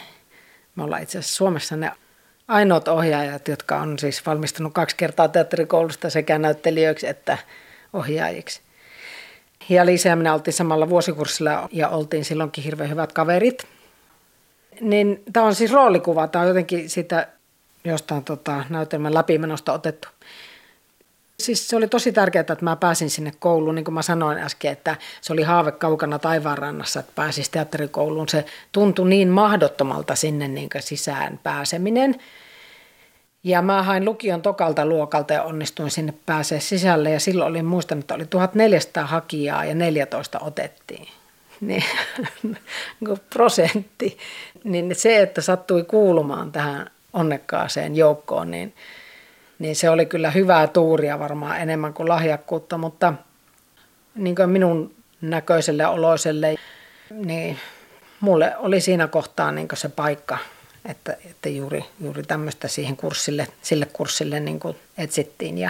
Me 0.76 0.84
ollaan 0.84 1.04
itse 1.04 1.18
asiassa 1.18 1.36
Suomessa 1.36 1.76
ne 1.76 1.92
ainoat 2.52 2.88
ohjaajat, 2.88 3.48
jotka 3.48 3.78
on 3.78 4.00
siis 4.00 4.26
valmistunut 4.26 4.74
kaksi 4.74 4.96
kertaa 4.96 5.28
teatterikoulusta 5.28 6.10
sekä 6.10 6.38
näyttelijöiksi 6.40 7.08
että 7.08 7.38
ohjaajiksi. 7.94 8.62
Ja 9.70 9.86
Liisa 9.86 10.10
ja 10.10 10.16
minä 10.16 10.34
oltiin 10.34 10.54
samalla 10.54 10.90
vuosikurssilla 10.90 11.70
ja 11.72 11.90
oltiin 11.90 12.26
silloinkin 12.26 12.64
hirveän 12.64 12.90
hyvät 12.90 13.14
kaverit. 13.14 13.68
Niin 14.82 15.24
tämä 15.34 15.46
on 15.46 15.56
siis 15.56 15.72
roolikuva, 15.72 16.28
tämä 16.28 16.42
on 16.42 16.48
jotenkin 16.48 16.90
sitä 16.90 17.28
jostain 17.84 18.24
tota, 18.24 18.66
näytelmän 18.70 19.14
läpimenosta 19.14 19.74
otettu. 19.74 20.08
Siis 21.40 21.68
se 21.68 21.76
oli 21.76 21.88
tosi 21.88 22.12
tärkeää, 22.12 22.42
että 22.42 22.58
mä 22.62 22.76
pääsin 22.76 23.10
sinne 23.10 23.32
kouluun, 23.40 23.76
niin 23.76 23.86
kuin 23.86 23.96
mä 23.96 24.02
sanoin 24.02 24.38
äsken, 24.38 24.72
että 24.72 24.96
se 25.22 25.34
oli 25.34 25.44
haave 25.44 25.72
kaukana 25.72 26.20
taivaanrannassa, 26.20 27.00
että 27.00 27.12
pääsis 27.16 27.50
teatterikouluun. 27.50 28.30
Se 28.30 28.46
tuntui 28.72 29.10
niin 29.10 29.28
mahdottomalta 29.28 30.16
sinne 30.16 30.48
niin 30.48 30.70
sisään 30.80 31.40
pääseminen. 31.44 32.16
Ja 33.44 33.62
mä 33.62 33.84
hain 33.84 34.06
lukion 34.06 34.42
tokalta 34.42 34.86
luokalta 34.86 35.34
ja 35.34 35.44
onnistuin 35.44 35.92
sinne 35.92 36.14
pääsee 36.26 36.60
sisälle 36.60 37.12
ja 37.12 37.20
silloin 37.20 37.50
olin 37.50 37.66
muistanut, 37.66 38.04
että 38.04 38.14
oli 38.16 38.26
1400 38.26 39.06
hakijaa 39.06 39.66
ja 39.66 39.76
14 39.76 40.40
otettiin. 40.40 41.08
Niin, 41.62 41.84
prosentti. 43.34 44.18
Niin 44.64 44.96
se, 44.96 45.22
että 45.22 45.42
sattui 45.42 45.84
kuulumaan 45.84 46.52
tähän 46.52 46.90
onnekkaaseen 47.14 47.96
joukkoon, 47.96 48.52
niin, 48.52 48.74
niin 49.60 49.76
se 49.76 49.90
oli 49.90 50.06
kyllä 50.06 50.32
hyvää 50.32 50.68
tuuria 50.68 51.20
varmaan 51.20 51.60
enemmän 51.60 51.94
kuin 51.94 52.10
lahjakkuutta, 52.10 52.78
mutta 52.78 53.14
niin 54.16 54.36
kuin 54.36 54.50
minun 54.50 54.96
näköiselle 55.22 55.88
oloiselle, 55.88 56.56
niin 57.10 57.60
mulle 58.20 58.58
oli 58.58 58.82
siinä 58.82 59.08
kohtaa 59.08 59.52
niin 59.52 59.68
se 59.74 59.90
paikka– 59.90 60.38
että, 60.86 61.18
että 61.30 61.50
juuri, 61.50 61.86
juuri 62.00 62.24
tämmöistä 62.24 62.68
siihen 62.68 62.98
kurssille, 62.98 63.48
sille 63.62 63.88
kurssille 63.94 64.40
niin 64.40 64.60
kuin 64.60 64.78
etsittiin. 64.98 65.58
Ja, 65.58 65.70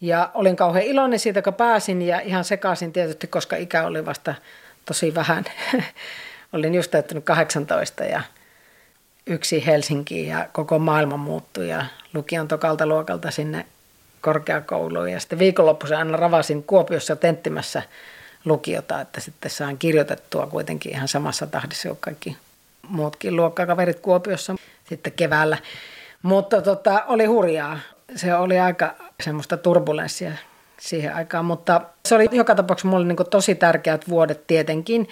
ja 0.00 0.30
olin 0.34 0.56
kauhean 0.56 0.84
iloinen 0.84 1.18
siitä, 1.18 1.42
kun 1.42 1.54
pääsin 1.54 2.02
ja 2.02 2.20
ihan 2.20 2.44
sekaisin 2.44 2.92
tietysti, 2.92 3.26
koska 3.26 3.56
ikä 3.56 3.86
oli 3.86 4.06
vasta 4.06 4.34
tosi 4.84 5.14
vähän. 5.14 5.44
olin 6.52 6.74
just 6.74 6.90
täyttänyt 6.90 7.24
18 7.24 8.04
ja 8.04 8.22
yksi 9.26 9.66
Helsinkiin 9.66 10.28
ja 10.28 10.48
koko 10.52 10.78
maailma 10.78 11.16
muuttui 11.16 11.68
ja 11.68 11.86
lukion 12.14 12.48
tokalta 12.48 12.86
luokalta 12.86 13.30
sinne 13.30 13.66
korkeakouluun. 14.20 15.12
Ja 15.12 15.20
sitten 15.20 15.38
viikonloppuisen 15.38 15.98
aina 15.98 16.16
ravasin 16.16 16.62
Kuopiossa 16.62 17.16
tenttimässä 17.16 17.82
lukiota, 18.44 19.00
että 19.00 19.20
sitten 19.20 19.50
saan 19.50 19.78
kirjoitettua 19.78 20.46
kuitenkin 20.46 20.92
ihan 20.92 21.08
samassa 21.08 21.46
tahdissa 21.46 21.88
kuin 21.88 21.98
kaikki 22.00 22.36
muutkin 22.88 23.36
luokkakaverit 23.36 24.00
Kuopiossa 24.00 24.54
sitten 24.84 25.12
keväällä. 25.12 25.58
Mutta 26.22 26.62
tota, 26.62 27.04
oli 27.06 27.24
hurjaa. 27.24 27.78
Se 28.16 28.34
oli 28.34 28.58
aika 28.58 28.94
semmoista 29.22 29.56
turbulenssia 29.56 30.32
siihen 30.80 31.14
aikaan, 31.14 31.44
mutta 31.44 31.80
se 32.06 32.14
oli 32.14 32.28
joka 32.32 32.54
tapauksessa 32.54 32.88
mulle 32.88 33.06
niin 33.06 33.16
tosi 33.30 33.54
tärkeät 33.54 34.08
vuodet 34.08 34.46
tietenkin. 34.46 35.08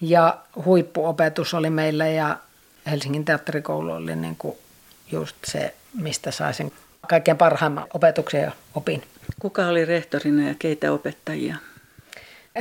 Ja 0.00 0.38
huippuopetus 0.64 1.54
oli 1.54 1.70
meillä 1.70 2.06
ja 2.06 2.36
Helsingin 2.90 3.24
teatterikoulu 3.24 3.92
oli 3.92 4.16
niin 4.16 4.36
kuin 4.36 4.58
just 5.12 5.36
se, 5.44 5.74
mistä 5.94 6.30
sai 6.30 6.54
sen 6.54 6.72
kaikkein 7.08 7.36
parhaimman 7.36 7.86
opetuksen 7.94 8.42
ja 8.42 8.52
opin. 8.74 9.02
Kuka 9.40 9.66
oli 9.66 9.84
rehtorina 9.84 10.48
ja 10.48 10.54
keitä 10.58 10.92
opettajia? 10.92 11.56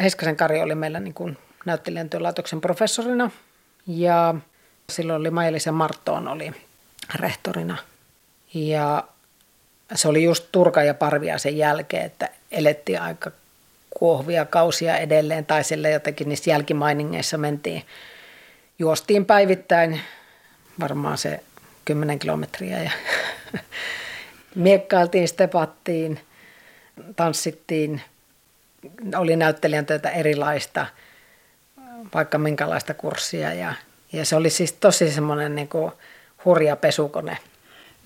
Heiskasen 0.01 0.36
Kari 0.36 0.62
oli 0.62 0.75
meillä 0.75 1.00
niin 1.00 1.13
kuin 1.13 1.38
näyttelijän 1.65 2.09
työlaitoksen 2.09 2.62
professorina 2.62 3.31
ja 3.88 4.36
Silloin 4.91 5.20
oli 5.22 5.32
Mailisen 5.32 5.74
Marttoon 5.74 6.27
oli 6.27 6.51
rehtorina. 7.15 7.77
Ja 8.53 9.03
se 9.96 10.08
oli 10.08 10.24
just 10.24 10.46
Turka 10.51 10.84
ja 10.84 10.94
Parvia 10.94 11.38
sen 11.38 11.58
jälkeen, 11.58 12.06
että 12.06 12.29
elettiin 12.51 13.01
aika 13.01 13.32
kuohvia 13.89 14.46
kausia 14.46 14.98
edelleen, 14.98 15.46
tai 15.46 15.63
sille 15.63 15.91
jotenkin 15.91 16.29
niissä 16.29 16.50
jälkimainingeissa 16.50 17.38
mentiin. 17.38 17.84
Juostiin 18.79 19.25
päivittäin 19.25 20.01
varmaan 20.79 21.17
se 21.17 21.44
10 21.86 22.20
kilometriä 22.20 22.84
ja 22.84 22.91
miekkailtiin, 24.56 25.27
stepattiin, 25.27 26.20
tanssittiin, 27.15 28.01
oli 29.15 29.36
näyttelijän 29.36 29.86
työtä 29.86 30.10
erilaista, 30.10 30.86
vaikka 32.13 32.38
minkälaista 32.38 32.94
kurssia 32.94 33.53
ja 33.53 33.74
ja 34.14 34.26
se 34.26 34.36
oli 34.36 34.50
siis 34.50 34.74
tosi 34.74 35.12
semmoinen 35.12 35.56
niin 35.56 35.68
kuin 35.68 35.92
hurja 36.46 36.76
pesukone. 36.76 37.38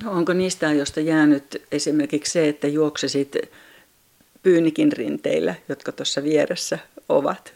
No 0.03 0.11
onko 0.11 0.33
niistä 0.33 0.71
josta 0.71 0.99
jäänyt 0.99 1.63
esimerkiksi 1.71 2.31
se, 2.31 2.49
että 2.49 2.67
juoksesit 2.67 3.35
pyynikin 4.43 4.91
rinteillä, 4.91 5.55
jotka 5.69 5.91
tuossa 5.91 6.23
vieressä 6.23 6.79
ovat? 7.09 7.53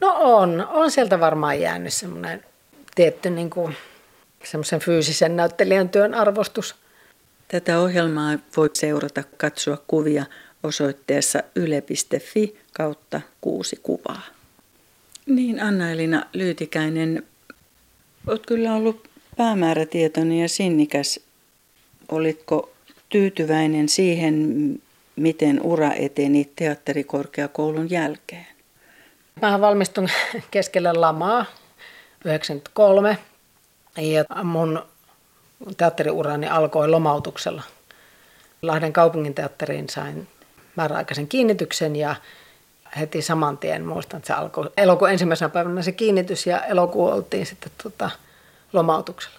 No 0.00 0.16
on. 0.18 0.66
On 0.70 0.90
sieltä 0.90 1.20
varmaan 1.20 1.60
jäänyt 1.60 1.92
semmoinen 1.92 2.44
tietty 2.94 3.30
niin 3.30 3.50
kuin, 3.50 3.76
semmoisen 4.44 4.80
fyysisen 4.80 5.36
näyttelijän 5.36 5.88
työn 5.88 6.14
arvostus. 6.14 6.74
Tätä 7.48 7.78
ohjelmaa 7.78 8.38
voi 8.56 8.70
seurata, 8.74 9.22
katsoa 9.36 9.82
kuvia 9.86 10.24
osoitteessa 10.62 11.42
yle.fi 11.54 12.56
kautta 12.72 13.20
kuusi 13.40 13.80
kuvaa. 13.82 14.22
Niin, 15.26 15.62
Anna-Elina 15.62 16.26
Lyytikäinen, 16.32 17.22
Olet 18.26 18.46
kyllä 18.46 18.74
ollut 18.74 19.08
päämäärätietoinen 19.36 20.38
ja 20.38 20.48
sinnikäs. 20.48 21.20
Olitko 22.08 22.70
tyytyväinen 23.08 23.88
siihen, 23.88 24.56
miten 25.16 25.62
ura 25.62 25.92
eteni 25.92 26.50
teatterikorkeakoulun 26.56 27.90
jälkeen? 27.90 28.46
Mä 29.42 29.60
valmistun 29.60 30.08
keskellä 30.50 30.92
lamaa 31.00 31.46
93 32.24 33.18
ja 33.96 34.44
mun 34.44 34.82
teatteriurani 35.76 36.48
alkoi 36.48 36.88
lomautuksella. 36.88 37.62
Lahden 38.62 38.92
kaupungin 38.92 39.34
teatteriin 39.34 39.88
sain 39.88 40.28
määräaikaisen 40.76 41.28
kiinnityksen 41.28 41.96
ja 41.96 42.14
heti 42.98 43.22
saman 43.22 43.58
tien, 43.58 43.86
muistan, 43.86 44.18
että 44.18 44.26
se 44.26 44.32
alkoi 44.32 44.70
elokuun 44.76 45.10
ensimmäisenä 45.10 45.48
päivänä 45.48 45.82
se 45.82 45.92
kiinnitys 45.92 46.46
ja 46.46 46.64
elokuu 46.64 47.06
oltiin 47.06 47.46
sitten 47.46 47.72
tota, 47.82 48.10
lomautuksella. 48.72 49.38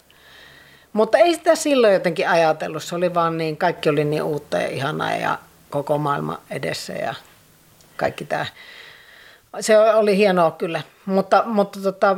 Mutta 0.94 1.18
ei 1.18 1.34
sitä 1.34 1.56
silloin 1.56 1.94
jotenkin 1.94 2.30
ajatellut, 2.30 2.84
se 2.84 2.96
oli 2.96 3.14
vaan 3.14 3.38
niin, 3.38 3.58
kaikki 3.58 3.90
oli 3.90 4.04
niin 4.04 4.24
uutta 4.24 4.58
ja 4.58 4.68
ihanaa 4.68 5.12
ja 5.12 5.40
koko 5.70 5.98
maailma 5.98 6.42
edessä 6.50 6.94
ja 6.94 7.14
kaikki 7.98 8.26
tämä. 8.26 8.46
Se 9.60 9.80
oli 9.80 10.18
hienoa 10.18 10.52
kyllä, 10.52 10.82
mutta, 11.06 11.44
mutta 11.46 11.82
tota, 11.82 12.18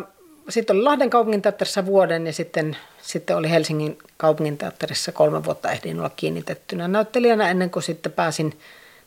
sitten 0.50 0.76
oli 0.76 0.84
Lahden 0.84 1.10
kaupungin 1.10 1.42
teatterissa 1.42 1.86
vuoden 1.86 2.28
ja 2.28 2.34
sitten 2.34 2.78
sitten 3.02 3.38
oli 3.38 3.50
Helsingin 3.50 3.98
kaupunginteatterissa 4.18 5.12
kolme 5.12 5.44
vuotta 5.44 5.72
ehdin 5.72 6.00
olla 6.00 6.12
kiinnitettynä 6.16 6.88
näyttelijänä 6.88 7.50
ennen 7.50 7.70
kuin 7.70 7.84
sitten 7.84 8.12
pääsin 8.12 8.60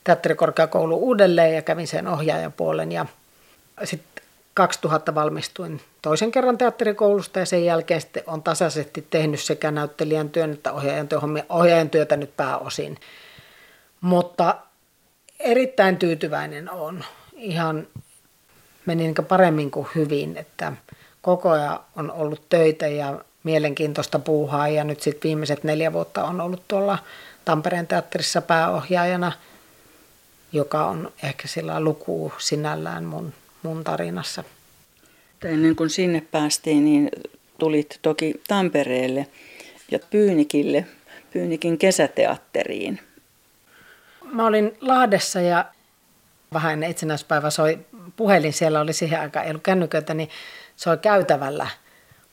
teatterikorkeakouluun 0.05 1.03
uudelleen 1.03 1.55
ja 1.55 1.63
kävin 1.63 1.89
sen 1.89 2.09
ohjaajapuolen. 2.09 2.93
Ja 2.93 3.07
sitten 3.85 4.25
2000 4.55 5.15
valmistuin 5.15 5.81
toisen 6.03 6.33
kerran 6.33 6.59
teatterikoulusta 6.59 7.39
ja 7.39 7.47
sen 7.47 7.65
jälkeen 7.65 8.01
sitten 8.01 8.23
on 8.27 8.43
tasaisesti 8.43 9.07
tehnyt 9.11 9.41
sekä 9.41 9.71
näyttelijän 9.71 10.31
työn 10.31 10.53
että 10.53 10.73
ohjaajan, 10.73 11.09
työ, 11.09 11.19
ohjaajan 11.49 11.91
työtä 11.91 12.17
nyt 12.17 12.37
pääosin. 12.37 12.99
Mutta 14.01 14.57
erittäin 15.41 15.97
tyytyväinen 15.97 16.71
on. 16.71 17.05
Ihan 17.37 17.87
meni 18.87 19.03
niin 19.03 19.15
paremmin 19.29 19.71
kuin 19.71 19.89
hyvin, 19.95 20.37
että 20.37 20.73
koko 21.23 21.51
ajan 21.51 21.81
on 21.97 22.11
ollut 22.11 22.49
töitä 22.49 22.87
ja 22.87 23.25
mielenkiintoista 23.43 24.19
puuhaa 24.19 24.69
ja 24.69 24.85
nyt 24.85 25.01
sitten 25.01 25.29
viimeiset 25.29 25.65
neljä 25.65 25.93
vuotta 25.93 26.25
on 26.25 26.41
ollut 26.41 26.63
tuolla 26.69 26.99
Tampereen 27.45 27.87
teatterissa 27.87 28.43
pääohjaajana, 28.43 29.33
joka 30.53 30.87
on 30.87 31.13
ehkä 31.23 31.49
sillä 31.49 31.81
luku 31.81 32.33
sinällään 32.39 33.05
mun, 33.05 33.33
mun 33.63 33.85
tarinassa. 33.85 34.45
Ennen 35.45 35.77
kuin 35.77 35.91
sinne 35.91 36.21
päästiin, 36.31 36.85
niin 36.85 37.11
tulit 37.59 37.99
toki 38.03 38.35
Tampereelle 38.49 39.27
ja 39.91 39.99
Pyynikille, 40.11 40.87
Pyynikin 41.33 41.79
kesäteatteriin. 41.79 43.01
Mä 44.25 44.47
olin 44.47 44.77
Lahdessa 44.81 45.41
ja 45.41 45.65
vähän 46.53 46.73
ennen 46.73 46.91
itsenäispäivä 46.91 47.51
soi 47.51 47.79
puhelin, 48.17 48.53
siellä 48.53 48.81
oli 48.81 48.93
siihen 48.93 49.21
aikaan, 49.21 49.45
ei 49.45 49.51
ollut 49.51 49.63
kännyköitä, 49.63 50.15
niin 50.15 50.29
soi 50.77 50.99
käytävällä 50.99 51.67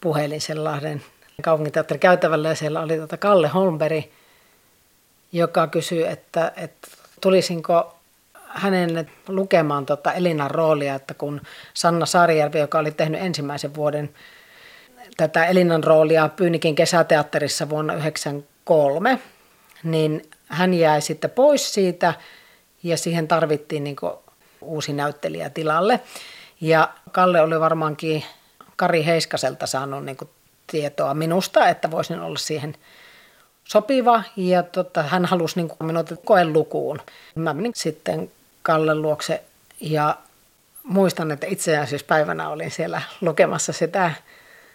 puhelin 0.01 0.41
sen 0.41 0.63
Lahden 0.63 1.03
kaupunginteatterin 1.41 1.99
käytävällä 1.99 2.49
ja 2.49 2.55
siellä 2.55 2.81
oli 2.81 2.97
tota 2.97 3.17
Kalle 3.17 3.47
Holmberg, 3.47 4.05
joka 5.31 5.67
kysyi, 5.67 6.07
että, 6.07 6.51
että 6.55 6.87
tulisinko 7.21 7.98
hänen 8.49 9.11
lukemaan 9.27 9.85
tota 9.85 10.13
Elinan 10.13 10.51
roolia, 10.51 10.95
että 10.95 11.13
kun 11.13 11.41
Sanna 11.73 12.05
Saarijärvi, 12.05 12.59
joka 12.59 12.79
oli 12.79 12.91
tehnyt 12.91 13.21
ensimmäisen 13.21 13.75
vuoden 13.75 14.09
tätä 15.17 15.45
Elinan 15.45 15.83
roolia 15.83 16.29
Pyynikin 16.29 16.75
kesäteatterissa 16.75 17.69
vuonna 17.69 17.93
1993, 17.93 19.19
niin 19.83 20.29
hän 20.47 20.73
jäi 20.73 21.01
sitten 21.01 21.29
pois 21.29 21.73
siitä 21.73 22.13
ja 22.83 22.97
siihen 22.97 23.27
tarvittiin 23.27 23.83
niin 23.83 23.95
uusi 24.61 24.93
näyttelijä 24.93 25.49
tilalle. 25.49 25.99
Ja 26.61 26.89
Kalle 27.11 27.41
oli 27.41 27.59
varmaankin 27.59 28.23
Kari 28.75 29.05
Heiskaselta 29.05 29.67
saanut 29.67 30.05
niin 30.05 30.17
tietoa 30.67 31.13
minusta, 31.13 31.67
että 31.67 31.91
voisin 31.91 32.19
olla 32.19 32.37
siihen 32.37 32.75
sopiva 33.63 34.23
ja 34.35 34.63
tota, 34.63 35.03
hän 35.03 35.25
halusi 35.25 35.55
niin 35.55 35.71
minut 35.83 36.09
lukuun. 36.53 36.99
Mä 37.35 37.53
menin 37.53 37.71
sitten 37.75 38.31
Kalle 38.63 38.95
luokse 38.95 39.43
ja 39.81 40.15
muistan, 40.83 41.31
että 41.31 41.47
itsenäisyyspäivänä 41.47 42.49
olin 42.49 42.71
siellä 42.71 43.01
lukemassa 43.21 43.73
sitä 43.73 44.11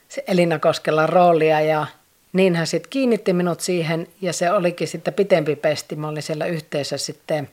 se 0.08 0.24
Elina 0.26 0.58
Koskelan 0.58 1.08
roolia 1.08 1.60
ja 1.60 1.86
niin 2.32 2.56
hän 2.56 2.66
sitten 2.66 2.90
kiinnitti 2.90 3.32
minut 3.32 3.60
siihen 3.60 4.08
ja 4.20 4.32
se 4.32 4.50
olikin 4.50 4.88
sitten 4.88 5.14
pitempi 5.14 5.56
pesti. 5.56 5.96
Mä 5.96 6.08
olin 6.08 6.22
siellä 6.22 6.46
yhteensä 6.46 6.98
sitten 6.98 7.50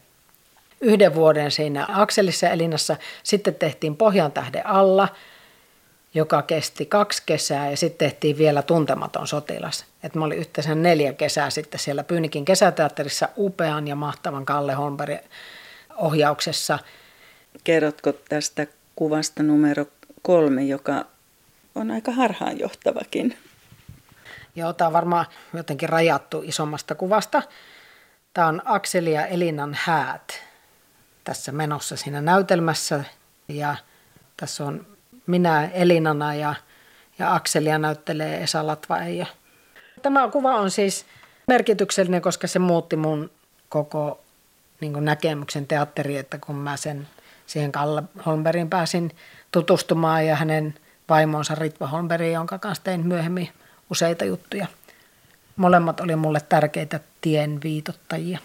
yhden 0.82 1.16
vuoden 1.16 1.52
siinä 1.52 1.88
Akselissa 1.90 2.50
Elinassa. 2.50 2.98
Sitten 3.24 3.56
tehtiin 3.56 3.96
Pohjan 3.96 4.32
tähden 4.32 4.68
alla, 4.68 5.08
joka 6.14 6.42
kesti 6.42 6.86
kaksi 6.86 7.24
kesää 7.26 7.70
ja 7.70 7.78
sitten 7.78 8.08
tehtiin 8.08 8.38
vielä 8.38 8.62
Tuntematon 8.62 9.28
sotilas. 9.28 9.86
Et 10.04 10.16
mä 10.16 10.26
olin 10.26 10.38
yhteensä 10.38 10.76
neljä 10.76 11.14
kesää 11.14 11.50
sitten 11.50 11.80
siellä 11.80 12.04
Pyynikin 12.04 12.46
kesäteatterissa 12.46 13.30
upean 13.38 13.88
ja 13.88 13.96
mahtavan 13.96 14.46
Kalle 14.46 14.74
Holmberg 14.74 15.20
ohjauksessa. 15.96 16.80
Kerrotko 17.64 18.14
tästä 18.14 18.68
kuvasta 18.96 19.44
numero 19.44 19.86
kolme, 20.22 20.64
joka 20.64 21.06
on 21.76 21.92
aika 21.92 22.12
harhaanjohtavakin? 22.12 23.38
Joo, 24.56 24.74
tämä 24.74 24.88
on 24.88 24.94
varmaan 24.94 25.26
jotenkin 25.54 25.90
rajattu 25.90 26.42
isommasta 26.46 26.96
kuvasta. 26.96 27.42
Tämä 28.34 28.48
on 28.48 28.62
Akseli 28.66 29.14
ja 29.14 29.26
Elinan 29.26 29.78
häät 29.82 30.44
tässä 31.24 31.52
menossa 31.52 31.96
siinä 31.96 32.22
näytelmässä. 32.22 33.04
Ja 33.48 33.76
tässä 34.38 34.66
on 34.66 34.88
minä 35.28 35.70
Elinana 35.74 36.36
ja, 36.36 36.56
ja 37.20 37.36
Akselia 37.36 37.78
näyttelee 37.78 38.44
Esa 38.44 38.68
Latvaeija. 38.68 39.26
Tämä 40.02 40.30
kuva 40.32 40.56
on 40.56 40.72
siis 40.72 41.06
merkityksellinen, 41.48 42.22
koska 42.22 42.48
se 42.48 42.60
muutti 42.60 42.96
mun 42.96 43.32
koko 43.70 44.24
niin 44.82 45.06
näkemyksen 45.06 45.68
teatteri, 45.68 46.18
että 46.18 46.38
kun 46.38 46.56
mä 46.56 46.78
sen 46.78 47.08
siihen 47.48 47.72
Kalle 47.72 48.04
Holmberin 48.26 48.70
pääsin 48.70 49.12
tutustumaan 49.52 50.28
ja 50.28 50.36
hänen 50.36 50.74
vaimonsa 51.10 51.56
Ritva 51.56 51.88
Holmberg, 51.88 52.32
jonka 52.34 52.60
kanssa 52.60 52.84
tein 52.84 53.08
myöhemmin 53.08 53.50
useita 53.90 54.26
juttuja. 54.26 54.68
Molemmat 55.56 56.00
oli 56.00 56.16
mulle 56.16 56.40
tärkeitä 56.50 57.00
tien 57.22 57.60
viitottajia. 57.64 58.40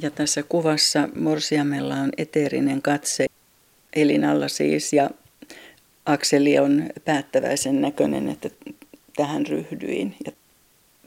Ja 0.00 0.10
tässä 0.10 0.42
kuvassa 0.42 1.08
Morsiamella 1.14 1.94
on 1.94 2.10
eteerinen 2.18 2.82
katse 2.82 3.26
Elinalla 3.92 4.48
siis 4.48 4.92
ja 4.92 5.10
Akseli 6.06 6.58
on 6.58 6.90
päättäväisen 7.04 7.80
näköinen, 7.80 8.28
että 8.28 8.50
tähän 9.16 9.46
ryhdyin 9.46 10.16
ja 10.26 10.32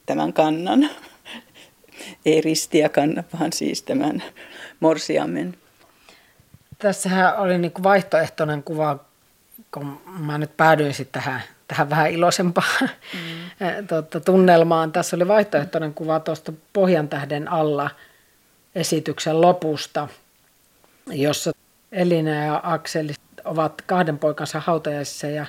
tämän 0.05 0.33
kannan. 0.33 0.89
Ei 2.25 2.41
ristiä 2.41 2.89
kanna, 2.89 3.23
vaan 3.39 3.53
siis 3.53 3.81
tämän 3.81 4.23
morsiamen. 4.79 5.57
Tässähän 6.77 7.37
oli 7.37 7.57
niin 7.57 7.71
vaihtoehtoinen 7.83 8.63
kuva, 8.63 8.99
kun 9.71 10.01
mä 10.05 10.37
nyt 10.37 10.57
päädyin 10.57 10.93
sitten 10.93 11.23
tähän 11.23 11.41
tähän 11.67 11.89
vähän 11.89 12.11
iloisempaan 12.11 12.89
mm. 13.13 13.87
tuota, 13.87 14.19
tunnelmaan. 14.19 14.91
Tässä 14.91 15.15
oli 15.15 15.27
vaihtoehtoinen 15.27 15.93
kuva 15.93 16.19
tuosta 16.19 16.53
Pohjan 16.73 17.07
tähden 17.07 17.51
alla 17.51 17.89
esityksen 18.75 19.41
lopusta, 19.41 20.07
jossa 21.07 21.51
Elina 21.91 22.45
ja 22.45 22.61
Akseli 22.63 23.13
ovat 23.45 23.81
kahden 23.81 24.19
poikansa 24.19 24.59
hautajaisissa 24.59 25.27
ja, 25.27 25.45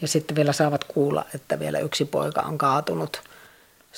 ja 0.00 0.08
sitten 0.08 0.36
vielä 0.36 0.52
saavat 0.52 0.84
kuulla, 0.84 1.24
että 1.34 1.58
vielä 1.58 1.78
yksi 1.78 2.04
poika 2.04 2.40
on 2.40 2.58
kaatunut 2.58 3.22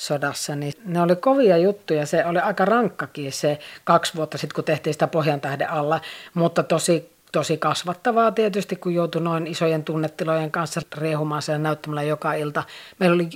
sodassa. 0.01 0.55
Niin 0.55 0.73
ne 0.85 1.01
oli 1.01 1.15
kovia 1.15 1.57
juttuja. 1.57 2.05
Se 2.05 2.25
oli 2.25 2.39
aika 2.39 2.65
rankkakin 2.65 3.31
se 3.31 3.59
kaksi 3.83 4.15
vuotta 4.15 4.37
sitten, 4.37 4.55
kun 4.55 4.63
tehtiin 4.63 4.93
sitä 4.93 5.07
Pohjan 5.07 5.41
tähden 5.41 5.69
alla, 5.69 6.01
mutta 6.33 6.63
tosi 6.63 7.11
tosi 7.31 7.57
kasvattavaa 7.57 8.31
tietysti, 8.31 8.75
kun 8.75 8.93
joutui 8.93 9.21
noin 9.21 9.47
isojen 9.47 9.83
tunnetilojen 9.83 10.51
kanssa 10.51 10.81
riehumaan 10.97 11.41
siellä 11.41 11.63
näyttämällä 11.63 12.03
joka 12.03 12.33
ilta. 12.33 12.63
Meillä 12.99 13.15
oli 13.15 13.29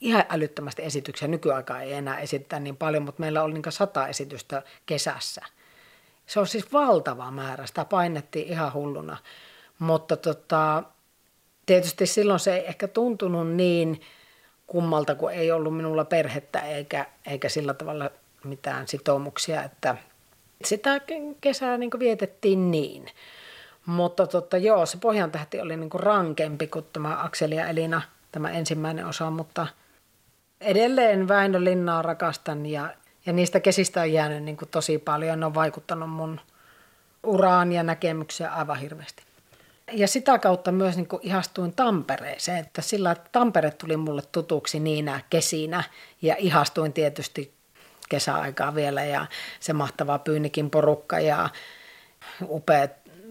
ihan 0.00 0.24
älyttömästi 0.28 0.82
esityksiä. 0.82 1.28
Nykyaikaa 1.28 1.82
ei 1.82 1.92
enää 1.92 2.18
esittää 2.18 2.60
niin 2.60 2.76
paljon, 2.76 3.02
mutta 3.02 3.20
meillä 3.20 3.42
oli 3.42 3.52
niin 3.52 3.62
sata 3.68 4.08
esitystä 4.08 4.62
kesässä. 4.86 5.42
Se 6.26 6.40
on 6.40 6.46
siis 6.46 6.72
valtava 6.72 7.30
määrä. 7.30 7.66
Sitä 7.66 7.84
painettiin 7.84 8.48
ihan 8.48 8.72
hulluna. 8.72 9.16
Mutta 9.78 10.16
tota, 10.16 10.82
tietysti 11.66 12.06
silloin 12.06 12.40
se 12.40 12.54
ei 12.56 12.66
ehkä 12.66 12.88
tuntunut 12.88 13.48
niin 13.48 14.00
kummalta, 14.72 15.14
kun 15.14 15.32
ei 15.32 15.52
ollut 15.52 15.76
minulla 15.76 16.04
perhettä 16.04 16.60
eikä, 16.60 17.06
eikä 17.26 17.48
sillä 17.48 17.74
tavalla 17.74 18.10
mitään 18.44 18.88
sitoumuksia, 18.88 19.62
että 19.62 19.96
sitä 20.64 21.00
kesää 21.40 21.78
niin 21.78 21.90
vietettiin 21.98 22.70
niin. 22.70 23.06
Mutta 23.86 24.26
tota, 24.26 24.56
joo, 24.56 24.86
se 24.86 24.98
Pohjan 24.98 25.30
tähti 25.30 25.60
oli 25.60 25.76
niinku 25.76 25.98
rankempi 25.98 26.66
kuin 26.66 26.86
tämä 26.92 27.24
Akseli 27.24 27.54
ja 27.54 27.68
Elina, 27.68 28.02
tämä 28.32 28.50
ensimmäinen 28.50 29.06
osa, 29.06 29.30
mutta 29.30 29.66
edelleen 30.60 31.28
Väinö 31.28 31.64
Linnaa 31.64 32.02
rakastan 32.02 32.66
ja, 32.66 32.94
ja 33.26 33.32
niistä 33.32 33.60
kesistä 33.60 34.00
on 34.00 34.12
jäänyt 34.12 34.42
niinku 34.42 34.66
tosi 34.66 34.98
paljon. 34.98 35.40
Ne 35.40 35.46
on 35.46 35.54
vaikuttanut 35.54 36.10
mun 36.10 36.40
uraan 37.22 37.72
ja 37.72 37.82
näkemykseen 37.82 38.52
aivan 38.52 38.78
hirveästi. 38.78 39.22
Ja 39.92 40.08
sitä 40.08 40.38
kautta 40.38 40.72
myös 40.72 40.96
niin 40.96 41.08
ihastuin 41.20 41.72
Tampereeseen, 41.72 42.58
että 42.58 42.82
sillä 42.82 43.10
että 43.10 43.28
Tampere 43.32 43.70
tuli 43.70 43.96
mulle 43.96 44.22
tutuksi 44.32 44.80
niinä 44.80 45.20
kesinä 45.30 45.84
ja 46.22 46.36
ihastuin 46.38 46.92
tietysti 46.92 47.52
kesäaikaa 48.08 48.74
vielä 48.74 49.04
ja 49.04 49.26
se 49.60 49.72
mahtava 49.72 50.18
Pyynikin 50.18 50.70
porukka 50.70 51.20
ja 51.20 51.48
upeat 52.48 52.90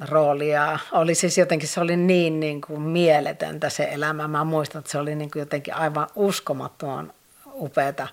roolia. 0.10 0.80
Oli 0.92 1.16
siis 1.16 1.38
jotenkin, 1.38 1.70
se 1.70 1.80
oli 1.80 1.98
niin, 1.98 2.40
niin 2.40 2.62
kuin 2.62 2.82
mieletöntä 2.82 3.70
se 3.70 3.84
elämä. 3.92 4.28
Mä 4.28 4.44
muistan, 4.44 4.80
että 4.80 4.92
se 4.92 4.98
oli 4.98 5.16
niin 5.16 5.32
kuin 5.32 5.40
jotenkin 5.40 5.74
aivan 5.74 6.08
uskomattoman 6.16 7.14
upeata 7.54 8.08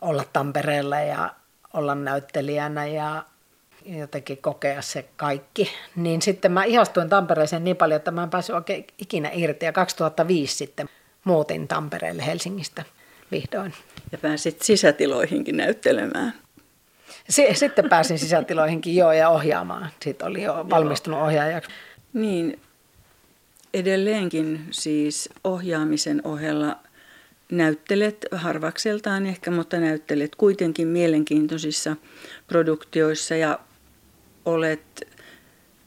olla 0.00 0.24
Tampereella 0.32 1.00
ja 1.00 1.34
olla 1.74 1.94
näyttelijänä 1.94 2.86
ja 2.86 3.24
jotenkin 3.86 4.38
kokea 4.38 4.82
se 4.82 5.04
kaikki. 5.16 5.70
Niin 5.96 6.22
sitten 6.22 6.52
mä 6.52 6.64
ihastuin 6.64 7.08
Tampereeseen 7.08 7.64
niin 7.64 7.76
paljon, 7.76 7.96
että 7.96 8.10
mä 8.10 8.22
en 8.22 8.30
päässyt 8.30 8.56
oikein 8.56 8.86
ikinä 8.98 9.30
irti. 9.34 9.66
Ja 9.66 9.72
2005 9.72 10.56
sitten 10.56 10.88
muutin 11.24 11.68
Tampereelle 11.68 12.26
Helsingistä 12.26 12.84
vihdoin. 13.30 13.74
Ja 14.12 14.18
pääsit 14.18 14.62
sisätiloihinkin 14.62 15.56
näyttelemään. 15.56 16.34
Sitten 17.28 17.88
pääsin 17.88 18.18
sisätiloihinkin 18.18 18.96
joo 18.96 19.12
ja 19.12 19.28
ohjaamaan. 19.28 19.90
Sitten 20.02 20.28
oli 20.28 20.42
jo 20.42 20.66
valmistunut 20.70 21.20
ohjaajaksi. 21.20 21.70
Niin, 22.12 22.60
edelleenkin 23.74 24.66
siis 24.70 25.28
ohjaamisen 25.44 26.20
ohella 26.24 26.76
näyttelet 27.52 28.26
harvakseltaan 28.32 29.26
ehkä, 29.26 29.50
mutta 29.50 29.80
näyttelet 29.80 30.36
kuitenkin 30.36 30.88
mielenkiintoisissa 30.88 31.96
produktioissa 32.46 33.36
ja 33.36 33.58
olet 34.48 35.08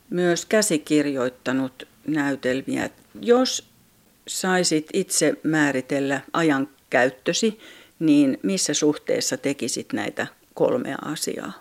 myös 0.09 0.45
käsikirjoittanut 0.45 1.87
näytelmiä. 2.07 2.89
Jos 3.21 3.69
saisit 4.27 4.87
itse 4.93 5.33
määritellä 5.43 6.21
ajan 6.33 6.69
käyttösi, 6.89 7.59
niin 7.99 8.39
missä 8.43 8.73
suhteessa 8.73 9.37
tekisit 9.37 9.93
näitä 9.93 10.27
kolmea 10.53 10.97
asiaa? 11.05 11.53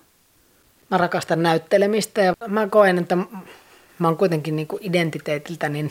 Mä 0.91 0.99
rakastan 0.99 1.43
näyttelemistä 1.43 2.21
ja 2.21 2.35
mä 2.49 2.69
koen, 2.69 2.99
että 2.99 3.17
mä 3.99 4.09
oon 4.09 4.17
kuitenkin 4.17 4.57
niin 4.57 4.69
identiteetiltä 4.81 5.69
niin 5.69 5.91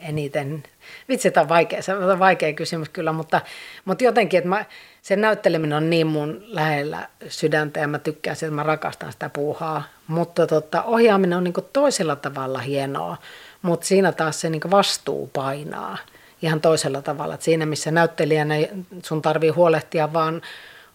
eniten, 0.00 0.62
vitsi, 1.08 1.30
tämä 1.30 1.42
on 1.42 1.48
vaikea, 1.48 1.82
se 1.82 1.94
on 1.94 2.18
vaikea 2.18 2.52
kysymys 2.52 2.88
kyllä, 2.88 3.12
mutta, 3.12 3.40
mutta 3.84 4.04
jotenkin, 4.04 4.38
että 4.38 4.48
mä, 4.48 4.64
se 5.02 5.16
näytteleminen 5.16 5.76
on 5.78 5.90
niin 5.90 6.06
mun 6.06 6.44
lähellä 6.46 7.08
sydäntä 7.28 7.80
ja 7.80 7.88
mä 7.88 7.98
tykkään 7.98 8.34
että 8.34 8.50
mä 8.50 8.62
rakastan 8.62 9.12
sitä 9.12 9.28
puuhaa, 9.28 9.82
mutta 10.06 10.46
tota, 10.46 10.82
ohjaaminen 10.82 11.38
on 11.38 11.44
niin 11.44 11.54
toisella 11.72 12.16
tavalla 12.16 12.58
hienoa, 12.58 13.16
mutta 13.62 13.86
siinä 13.86 14.12
taas 14.12 14.40
se 14.40 14.50
niin 14.50 14.70
vastuu 14.70 15.30
painaa 15.32 15.98
ihan 16.42 16.60
toisella 16.60 17.02
tavalla, 17.02 17.34
että 17.34 17.44
siinä 17.44 17.66
missä 17.66 17.90
näyttelijänä 17.90 18.54
sun 19.02 19.22
tarvii 19.22 19.50
huolehtia 19.50 20.12
vaan 20.12 20.42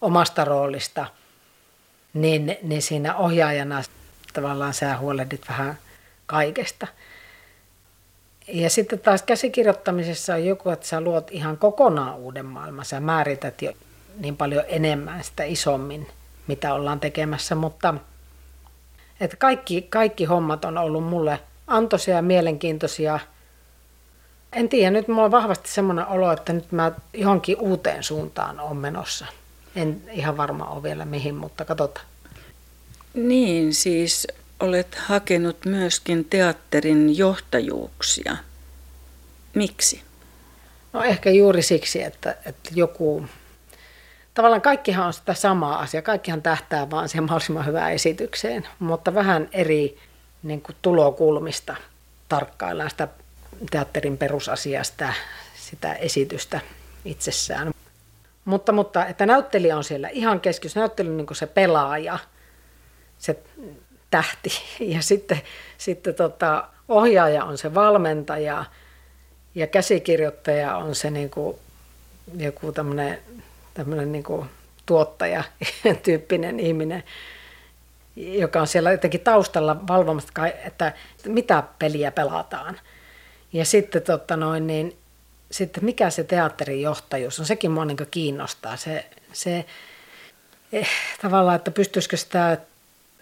omasta 0.02 0.46
roolista, 0.46 1.06
niin, 2.14 2.58
niin 2.62 2.82
siinä 2.82 3.16
ohjaajana 3.16 3.84
tavallaan 4.34 4.74
sä 4.74 4.98
huolehdit 4.98 5.42
vähän 5.50 5.78
kaikesta. 6.26 6.88
Ja 8.48 8.70
sitten 8.70 9.00
taas 9.00 9.24
käsikirjoittamisessa 9.24 10.34
on 10.34 10.46
joku, 10.46 10.70
että 10.70 10.88
sä 10.88 11.02
luot 11.02 11.32
ihan 11.32 11.58
kokonaan 11.58 12.16
uuden 12.16 12.46
maailman. 12.46 12.86
Sä 12.86 13.00
määrität 13.00 13.62
jo 13.62 13.74
niin 14.18 14.38
paljon 14.38 14.64
enemmän 14.68 15.24
sitä 15.24 15.44
isommin, 15.44 16.08
mitä 16.48 16.74
ollaan 16.74 17.00
tekemässä, 17.00 17.56
mutta 17.56 17.94
että 19.20 19.38
kaikki, 19.38 19.82
kaikki 19.82 20.26
hommat 20.26 20.66
on 20.66 20.78
ollut 20.78 21.04
mulle 21.04 21.40
antoisia 21.68 22.16
ja 22.16 22.22
mielenkiintoisia. 22.22 23.20
En 24.54 24.70
tiedä, 24.70 24.92
nyt 24.92 25.08
mulla 25.08 25.26
on 25.26 25.32
vahvasti 25.32 25.70
semmoinen 25.70 26.08
olo, 26.08 26.32
että 26.32 26.54
nyt 26.54 26.72
mä 26.72 26.92
johonkin 27.14 27.60
uuteen 27.60 28.04
suuntaan 28.04 28.60
on 28.60 28.78
menossa. 28.78 29.26
En 29.76 30.02
ihan 30.12 30.38
varma 30.38 30.66
ole 30.66 30.84
vielä 30.84 31.06
mihin, 31.06 31.36
mutta 31.36 31.66
katsotaan. 31.66 32.06
Niin, 33.14 33.74
siis 33.74 34.28
olet 34.64 34.96
hakenut 34.96 35.66
myöskin 35.66 36.26
teatterin 36.26 37.18
johtajuuksia. 37.18 38.38
Miksi? 39.54 40.02
No 40.94 41.04
ehkä 41.04 41.30
juuri 41.30 41.62
siksi, 41.62 42.04
että, 42.04 42.36
että 42.46 42.70
joku... 42.76 43.26
Tavallaan 44.34 44.62
kaikkihan 44.62 45.08
on 45.08 45.14
sitä 45.14 45.34
samaa 45.34 45.80
asiaa. 45.80 46.02
Kaikkihan 46.02 46.42
tähtää 46.42 46.90
vaan 46.90 47.10
siihen 47.10 47.24
mahdollisimman 47.24 47.66
hyvään 47.66 47.92
esitykseen, 47.92 48.68
mutta 48.80 49.14
vähän 49.14 49.50
eri 49.52 49.98
niin 50.44 50.62
kuin 50.62 50.76
tulokulmista 50.82 51.76
tarkkaillaan 52.30 52.90
sitä 52.90 53.08
teatterin 53.72 54.18
perusasiasta, 54.18 55.14
sitä 55.56 55.94
esitystä 55.94 56.62
itsessään. 57.06 57.74
Mutta, 58.46 58.72
mutta 58.72 59.06
että 59.06 59.26
näyttelijä 59.26 59.78
on 59.78 59.84
siellä 59.84 60.10
ihan 60.10 60.40
keskiössä, 60.40 60.80
näyttelijä 60.80 61.12
on 61.12 61.18
niin 61.18 61.36
se 61.36 61.48
pelaaja, 61.48 62.20
se 63.20 63.40
tähti. 64.14 64.50
Ja 64.80 65.02
sitten, 65.02 65.42
sitten 65.78 66.16
tota, 66.16 66.68
ohjaaja 66.90 67.44
on 67.44 67.58
se 67.58 67.74
valmentaja 67.74 68.66
ja 69.56 69.68
käsikirjoittaja 69.68 70.78
on 70.78 70.96
se 70.96 71.12
niin 71.12 71.30
kuin, 71.30 71.58
joku 72.38 72.72
tämmöinen, 72.72 73.20
niin 74.12 74.24
kuin 74.24 74.50
tuottaja 74.86 75.44
tyyppinen 76.04 76.60
ihminen, 76.60 77.04
joka 78.16 78.62
on 78.62 78.68
siellä 78.68 78.92
jotenkin 78.92 79.22
taustalla 79.22 79.88
valvomassa, 79.88 80.48
että 80.66 80.94
mitä 81.26 81.64
peliä 81.80 82.12
pelataan. 82.12 82.80
Ja 83.54 83.66
sitten, 83.66 84.02
tota 84.02 84.38
noin, 84.38 84.68
niin, 84.68 84.98
sitten 85.52 85.86
mikä 85.86 86.10
se 86.10 86.24
teatterin 86.24 86.82
johtajuus 86.82 87.40
on, 87.40 87.46
sekin 87.46 87.72
mua 87.72 87.86
niin 87.86 87.98
kiinnostaa. 88.12 88.78
Se, 88.78 89.06
se 89.34 89.66
eh, 90.74 90.90
tavallaan, 91.22 91.56
että 91.56 91.72
pystyisikö 91.72 92.18
sitä 92.18 92.58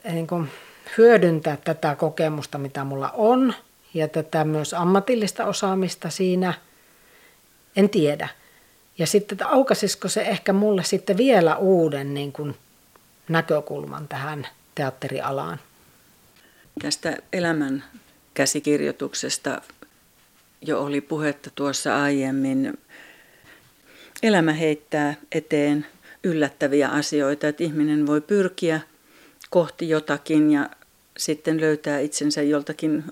eh, 0.03 0.13
niin 0.13 0.27
kuin, 0.27 0.49
hyödyntää 0.97 1.57
tätä 1.63 1.95
kokemusta, 1.95 2.57
mitä 2.57 2.83
mulla 2.83 3.09
on, 3.09 3.53
ja 3.93 4.07
tätä 4.07 4.43
myös 4.43 4.73
ammatillista 4.73 5.45
osaamista 5.45 6.09
siinä, 6.09 6.53
en 7.75 7.89
tiedä. 7.89 8.29
Ja 8.97 9.07
sitten, 9.07 9.35
että 9.35 9.47
aukaisisiko 9.47 10.07
se 10.07 10.21
ehkä 10.21 10.53
mulle 10.53 10.83
sitten 10.83 11.17
vielä 11.17 11.57
uuden 11.57 12.13
niin 12.13 12.31
kuin, 12.31 12.55
näkökulman 13.29 14.07
tähän 14.07 14.47
teatterialaan. 14.75 15.59
Tästä 16.81 17.17
elämän 17.33 17.83
käsikirjoituksesta 18.33 19.61
jo 20.61 20.83
oli 20.83 21.01
puhetta 21.01 21.49
tuossa 21.55 22.03
aiemmin. 22.03 22.79
Elämä 24.23 24.53
heittää 24.53 25.13
eteen 25.31 25.85
yllättäviä 26.23 26.89
asioita, 26.89 27.47
että 27.47 27.63
ihminen 27.63 28.07
voi 28.07 28.21
pyrkiä 28.21 28.81
kohti 29.49 29.89
jotakin 29.89 30.51
ja 30.51 30.69
sitten 31.17 31.61
löytää 31.61 31.99
itsensä 31.99 32.41
joltakin 32.41 33.03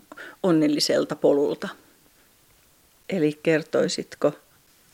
onnelliselta 0.44 1.16
polulta. 1.16 1.70
Eli 3.10 3.40
kertoisitko 3.44 4.34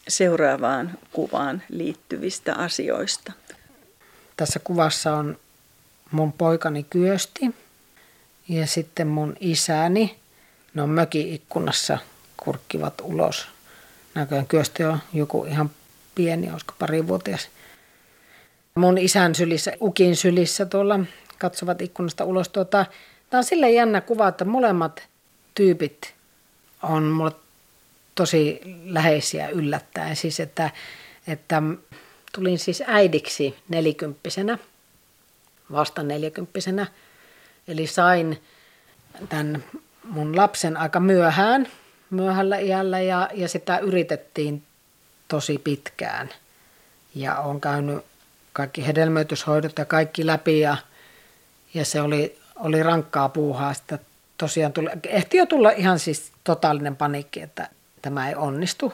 seuraavaan 0.08 0.98
kuvaan 1.12 1.64
liittyvistä 1.70 2.56
asioista? 2.56 3.34
Tässä 4.38 4.60
kuvassa 4.60 5.16
on 5.16 5.38
mun 6.12 6.34
poikani 6.34 6.86
Kyösti 6.90 7.56
ja 8.50 8.68
sitten 8.68 9.08
mun 9.08 9.36
isäni. 9.40 10.16
Ne 10.74 10.82
on 10.82 10.90
möki-ikkunassa 10.90 11.98
kurkkivat 12.38 12.94
ulos. 13.04 13.48
Näköjään 14.16 14.48
Kyösti 14.48 14.84
on 14.84 15.00
joku 15.14 15.46
ihan 15.46 15.72
pieni, 16.16 16.52
olisiko 16.52 16.74
parivuotias. 16.80 17.48
Mun 18.76 18.98
isän 18.98 19.36
sylissä, 19.36 19.72
ukin 19.82 20.16
sylissä 20.16 20.66
tuolla 20.66 21.00
katsovat 21.38 21.82
ikkunasta 21.82 22.26
ulos. 22.26 22.50
Tuota, 22.50 22.86
tämä 23.30 23.40
on 23.40 23.44
sille 23.44 23.72
jännä 23.72 24.02
kuva, 24.02 24.28
että 24.28 24.46
molemmat 24.46 25.08
tyypit 25.56 26.14
on 26.84 27.04
mulle 27.04 27.32
tosi 28.16 28.62
läheisiä 28.86 29.50
yllättäen. 29.50 30.16
Siis 30.16 30.40
että, 30.40 30.70
että 31.28 31.62
tulin 32.34 32.60
siis 32.60 32.84
äidiksi 32.88 33.56
nelikymppisenä, 33.70 34.58
vasta 35.72 36.04
nelikymppisenä. 36.04 36.88
Eli 37.68 37.88
sain 37.88 38.44
tämän 39.30 39.64
mun 40.04 40.36
lapsen 40.36 40.78
aika 40.78 41.00
myöhään, 41.00 41.68
myöhällä 42.10 42.58
iällä 42.58 43.00
ja, 43.00 43.30
ja 43.34 43.48
sitä 43.48 43.78
yritettiin 43.78 44.64
tosi 45.28 45.58
pitkään. 45.58 46.30
Ja 47.16 47.36
on 47.36 47.62
käynyt 47.62 48.06
kaikki 48.54 48.88
hedelmöityshoidot 48.88 49.78
ja 49.78 49.86
kaikki 49.86 50.26
läpi 50.26 50.60
ja 50.60 50.78
ja 51.76 51.86
se 51.86 52.02
oli, 52.02 52.40
oli 52.56 52.84
rankkaa 52.84 53.30
puuhaa. 53.30 53.74
Sitä 53.74 54.00
tosiaan 54.38 54.74
tuli, 54.74 54.90
ehti 55.08 55.38
jo 55.38 55.46
tulla 55.46 55.72
ihan 55.72 56.00
siis 56.00 56.32
totaalinen 56.44 56.96
paniikki, 56.96 57.42
että 57.42 57.70
tämä 58.02 58.30
ei 58.30 58.36
onnistu. 58.36 58.94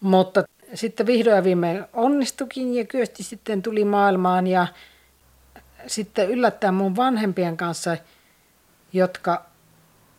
Mutta 0.00 0.44
sitten 0.74 1.06
vihdoin 1.06 1.36
ja 1.36 1.44
viimein 1.44 1.84
onnistukin 1.92 2.74
ja 2.74 2.84
Kyösti 2.84 3.22
sitten 3.22 3.62
tuli 3.62 3.84
maailmaan 3.84 4.46
ja 4.46 4.66
sitten 5.86 6.30
yllättäen 6.30 6.74
mun 6.74 6.96
vanhempien 6.96 7.56
kanssa, 7.56 7.96
jotka 8.92 9.44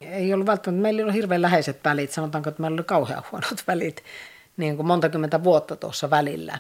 ei 0.02 0.34
ollut 0.34 0.48
välttämättä, 0.48 0.82
meillä 0.82 1.00
ei 1.00 1.04
ollut 1.04 1.16
hirveän 1.16 1.42
läheiset 1.42 1.80
välit, 1.86 2.12
sanotaanko, 2.12 2.50
että 2.50 2.62
meillä 2.62 2.76
oli 2.76 2.84
kauhean 2.84 3.24
huonot 3.32 3.64
välit, 3.68 4.04
niin 4.58 4.76
kuin 4.76 4.88
monta 4.88 5.10
kymmentä 5.10 5.44
vuotta 5.44 5.76
tuossa 5.76 6.10
välillä. 6.10 6.58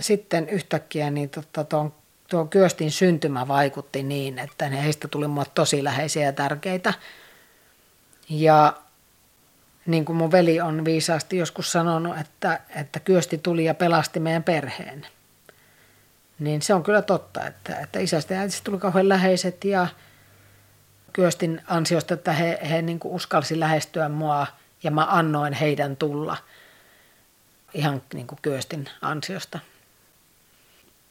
Sitten 0.00 0.48
yhtäkkiä 0.48 1.10
niin 1.10 1.30
tota, 1.30 1.64
tuon 1.64 1.92
tuo 2.34 2.44
Kyöstin 2.44 2.90
syntymä 2.90 3.48
vaikutti 3.48 4.02
niin, 4.02 4.38
että 4.38 4.68
ne 4.68 4.84
heistä 4.84 5.08
tuli 5.08 5.28
mulle 5.28 5.46
tosi 5.54 5.84
läheisiä 5.84 6.24
ja 6.24 6.32
tärkeitä. 6.32 6.94
Ja 8.28 8.76
niin 9.86 10.04
kuin 10.04 10.16
mun 10.16 10.32
veli 10.32 10.60
on 10.60 10.84
viisaasti 10.84 11.36
joskus 11.36 11.72
sanonut, 11.72 12.18
että, 12.18 12.60
että 12.76 13.00
Kyösti 13.00 13.38
tuli 13.38 13.64
ja 13.64 13.74
pelasti 13.74 14.20
meidän 14.20 14.42
perheen. 14.42 15.06
Niin 16.38 16.62
se 16.62 16.74
on 16.74 16.82
kyllä 16.82 17.02
totta, 17.02 17.46
että, 17.46 17.76
että 17.76 17.98
isästä 17.98 18.34
ja 18.34 18.40
äitistä 18.40 18.64
tuli 18.64 18.78
kauhean 18.78 19.08
läheiset 19.08 19.64
ja 19.64 19.86
Kyöstin 21.12 21.60
ansiosta, 21.66 22.14
että 22.14 22.32
he, 22.32 22.58
he 22.70 22.82
niin 22.82 22.98
kuin 22.98 23.14
uskalsi 23.14 23.60
lähestyä 23.60 24.08
mua 24.08 24.46
ja 24.82 24.90
mä 24.90 25.06
annoin 25.10 25.52
heidän 25.52 25.96
tulla 25.96 26.36
ihan 27.74 28.02
niin 28.14 28.26
kuin 28.26 28.38
Kyöstin 28.42 28.88
ansiosta. 29.02 29.58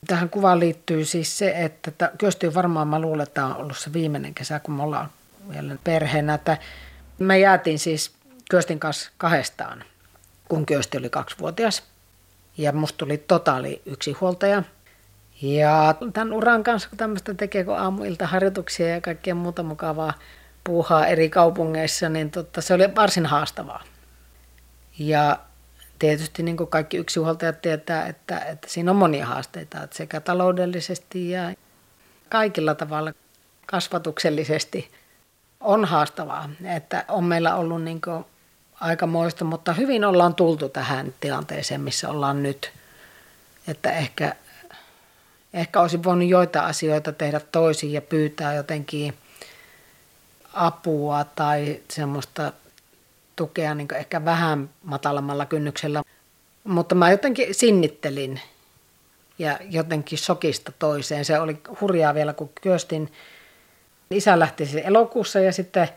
Tähän 0.07 0.29
kuvaan 0.29 0.59
liittyy 0.59 1.05
siis 1.05 1.37
se, 1.37 1.53
että 1.55 2.11
Kyösti 2.17 2.53
varmaan 2.53 2.87
mä 2.87 2.99
luulen, 2.99 3.23
että 3.23 3.33
tämä 3.33 3.47
on 3.47 3.61
ollut 3.61 3.77
se 3.77 3.93
viimeinen 3.93 4.33
kesä, 4.33 4.59
kun 4.59 4.73
me 4.73 4.83
ollaan 4.83 5.09
vielä 5.49 5.75
perheenä. 5.83 6.33
Että 6.33 6.57
me 7.19 7.39
jäätiin 7.39 7.79
siis 7.79 8.11
Kyöstin 8.49 8.79
kanssa 8.79 9.11
kahdestaan, 9.17 9.83
kun 10.49 10.65
Kyösti 10.65 10.97
oli 10.97 11.09
kaksivuotias. 11.09 11.83
Ja 12.57 12.71
musta 12.71 12.97
tuli 12.97 13.17
totaali 13.17 13.81
yksinhuoltaja. 13.85 14.63
Ja 15.41 15.95
tämän 16.13 16.33
uran 16.33 16.63
kanssa, 16.63 16.89
kun 16.89 16.97
tämmöistä 16.97 17.33
tekee, 17.33 17.63
kun 17.63 17.77
aamuilta 17.77 18.27
harjoituksia 18.27 18.89
ja 18.89 19.01
kaikkea 19.01 19.35
muuta 19.35 19.63
mukavaa 19.63 20.13
puuhaa 20.63 21.07
eri 21.07 21.29
kaupungeissa, 21.29 22.09
niin 22.09 22.31
totta, 22.31 22.61
se 22.61 22.73
oli 22.73 22.95
varsin 22.95 23.25
haastavaa. 23.25 23.83
Ja 24.99 25.39
tietysti 26.03 26.43
niin 26.43 26.57
kuin 26.57 26.69
kaikki 26.69 26.97
yksinhuoltajat 26.97 27.61
tietää, 27.61 28.07
että, 28.07 28.39
että 28.39 28.67
siinä 28.69 28.91
on 28.91 28.97
monia 28.97 29.25
haasteita, 29.25 29.83
että 29.83 29.97
sekä 29.97 30.19
taloudellisesti 30.19 31.29
ja 31.29 31.53
kaikilla 32.29 32.75
tavalla 32.75 33.13
kasvatuksellisesti 33.65 34.91
on 35.59 35.85
haastavaa. 35.85 36.49
Että 36.75 37.05
on 37.07 37.23
meillä 37.23 37.55
ollut 37.55 37.83
niin 37.83 38.01
kuin 38.01 38.25
aika 38.79 39.07
moista, 39.07 39.45
mutta 39.45 39.73
hyvin 39.73 40.05
ollaan 40.05 40.35
tultu 40.35 40.69
tähän 40.69 41.13
tilanteeseen, 41.19 41.81
missä 41.81 42.09
ollaan 42.09 42.43
nyt. 42.43 42.71
Että 43.67 43.91
ehkä, 43.91 44.35
ehkä 45.53 45.81
olisi 45.81 46.03
voinut 46.03 46.29
joita 46.29 46.61
asioita 46.61 47.11
tehdä 47.11 47.39
toisin 47.39 47.93
ja 47.93 48.01
pyytää 48.01 48.53
jotenkin 48.53 49.13
apua 50.53 51.23
tai 51.23 51.79
semmoista 51.89 52.53
tukea 53.35 53.75
niin 53.75 53.95
ehkä 53.95 54.25
vähän 54.25 54.69
matalammalla 54.83 55.45
kynnyksellä. 55.45 56.03
Mutta 56.63 56.95
mä 56.95 57.11
jotenkin 57.11 57.55
sinnittelin 57.55 58.41
ja 59.39 59.59
jotenkin 59.69 60.17
sokista 60.17 60.71
toiseen. 60.79 61.25
Se 61.25 61.39
oli 61.39 61.57
hurjaa 61.81 62.13
vielä, 62.13 62.33
kun 62.33 62.49
Kyöstin 62.61 63.11
isä 64.11 64.39
lähti 64.39 64.65
siis 64.65 64.85
elokuussa 64.85 65.39
ja 65.39 65.51
sitten 65.51 65.89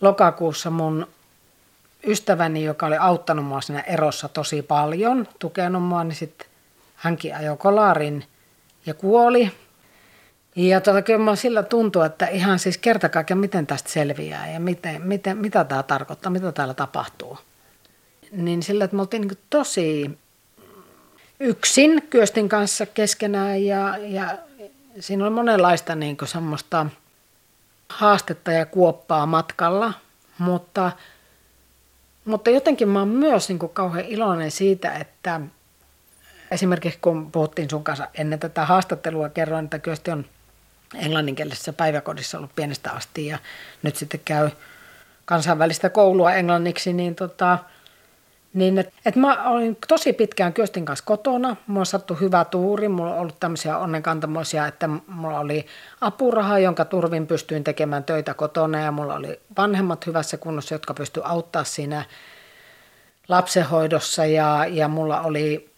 lokakuussa 0.00 0.70
mun 0.70 1.06
ystäväni, 2.06 2.64
joka 2.64 2.86
oli 2.86 2.96
auttanut 2.96 3.44
mua 3.44 3.60
siinä 3.60 3.80
erossa 3.80 4.28
tosi 4.28 4.62
paljon, 4.62 5.28
tukenut 5.38 5.82
mua, 5.82 6.04
niin 6.04 6.16
sitten 6.16 6.48
hänkin 6.94 7.36
ajoi 7.36 7.56
kolarin 7.56 8.24
ja 8.86 8.94
kuoli. 8.94 9.52
Ja 10.56 10.80
tuota, 10.80 11.02
kyllä 11.02 11.36
sillä 11.36 11.62
tuntuu, 11.62 12.02
että 12.02 12.26
ihan 12.26 12.58
siis 12.58 12.78
kerta 12.78 13.08
kaikkiaan 13.08 13.40
miten 13.40 13.66
tästä 13.66 13.90
selviää 13.90 14.50
ja 14.50 14.60
miten, 14.60 15.02
miten, 15.02 15.38
mitä 15.38 15.64
tämä 15.64 15.82
tarkoittaa, 15.82 16.32
mitä 16.32 16.52
täällä 16.52 16.74
tapahtuu. 16.74 17.38
Niin 18.32 18.62
sillä, 18.62 18.84
että 18.84 18.96
me 18.96 19.02
oltiin 19.02 19.20
niin 19.20 19.38
tosi 19.50 20.18
yksin 21.40 22.02
Kyöstin 22.10 22.48
kanssa 22.48 22.86
keskenään 22.86 23.64
ja, 23.64 23.96
ja 23.96 24.38
siinä 25.00 25.24
oli 25.24 25.30
monenlaista 25.30 25.94
niin 25.94 26.16
semmoista 26.24 26.86
haastetta 27.88 28.52
ja 28.52 28.66
kuoppaa 28.66 29.26
matkalla, 29.26 29.92
mutta, 30.38 30.92
mutta 32.24 32.50
jotenkin 32.50 32.88
mä 32.88 32.98
oon 32.98 33.08
myös 33.08 33.48
niin 33.48 33.58
kauhean 33.58 34.04
iloinen 34.04 34.50
siitä, 34.50 34.92
että 34.92 35.40
esimerkiksi 36.50 36.98
kun 37.02 37.32
puhuttiin 37.32 37.70
sun 37.70 37.84
kanssa 37.84 38.08
ennen 38.14 38.38
tätä 38.38 38.66
haastattelua, 38.66 39.28
kerroin, 39.28 39.64
että 39.64 39.78
Kyösti 39.78 40.10
on 40.10 40.24
englanninkielisessä 40.96 41.72
päiväkodissa 41.72 42.38
ollut 42.38 42.54
pienestä 42.56 42.90
asti 42.90 43.26
ja 43.26 43.38
nyt 43.82 43.96
sitten 43.96 44.20
käy 44.24 44.50
kansainvälistä 45.24 45.90
koulua 45.90 46.32
englanniksi, 46.32 46.92
niin 46.92 47.14
tota, 47.14 47.58
niin 48.54 48.78
et, 48.78 48.92
et 49.06 49.16
mä 49.16 49.50
olin 49.50 49.78
tosi 49.88 50.12
pitkään 50.12 50.52
Kyöstin 50.52 50.84
kanssa 50.84 51.04
kotona. 51.04 51.56
Mulla 51.66 51.80
on 51.80 51.86
sattu 51.86 52.14
hyvä 52.14 52.44
tuuri. 52.44 52.88
Mulla 52.88 53.14
on 53.14 53.18
ollut 53.18 53.40
tämmöisiä 53.40 53.78
onnenkantamoisia, 53.78 54.66
että 54.66 54.88
mulla 55.06 55.38
oli 55.38 55.66
apuraha, 56.00 56.58
jonka 56.58 56.84
turvin 56.84 57.26
pystyin 57.26 57.64
tekemään 57.64 58.04
töitä 58.04 58.34
kotona. 58.34 58.80
Ja 58.80 58.92
mulla 58.92 59.14
oli 59.14 59.40
vanhemmat 59.56 60.06
hyvässä 60.06 60.36
kunnossa, 60.36 60.74
jotka 60.74 60.94
pysty 60.94 61.20
auttaa 61.24 61.64
siinä 61.64 62.04
lapsenhoidossa. 63.28 64.26
Ja, 64.26 64.66
ja 64.68 64.88
mulla 64.88 65.20
oli 65.20 65.70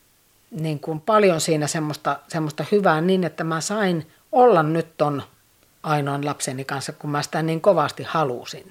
niin 0.50 0.80
kuin 0.80 1.00
paljon 1.00 1.40
siinä 1.40 1.66
semmoista, 1.66 2.18
semmoista 2.28 2.64
hyvää 2.72 3.00
niin, 3.00 3.24
että 3.24 3.44
mä 3.44 3.60
sain 3.60 4.06
olla 4.36 4.62
nyt 4.62 4.96
ton 4.96 5.22
ainoan 5.82 6.24
lapseni 6.24 6.64
kanssa, 6.64 6.92
kun 6.92 7.10
mä 7.10 7.22
sitä 7.22 7.42
niin 7.42 7.60
kovasti 7.60 8.02
halusin. 8.02 8.70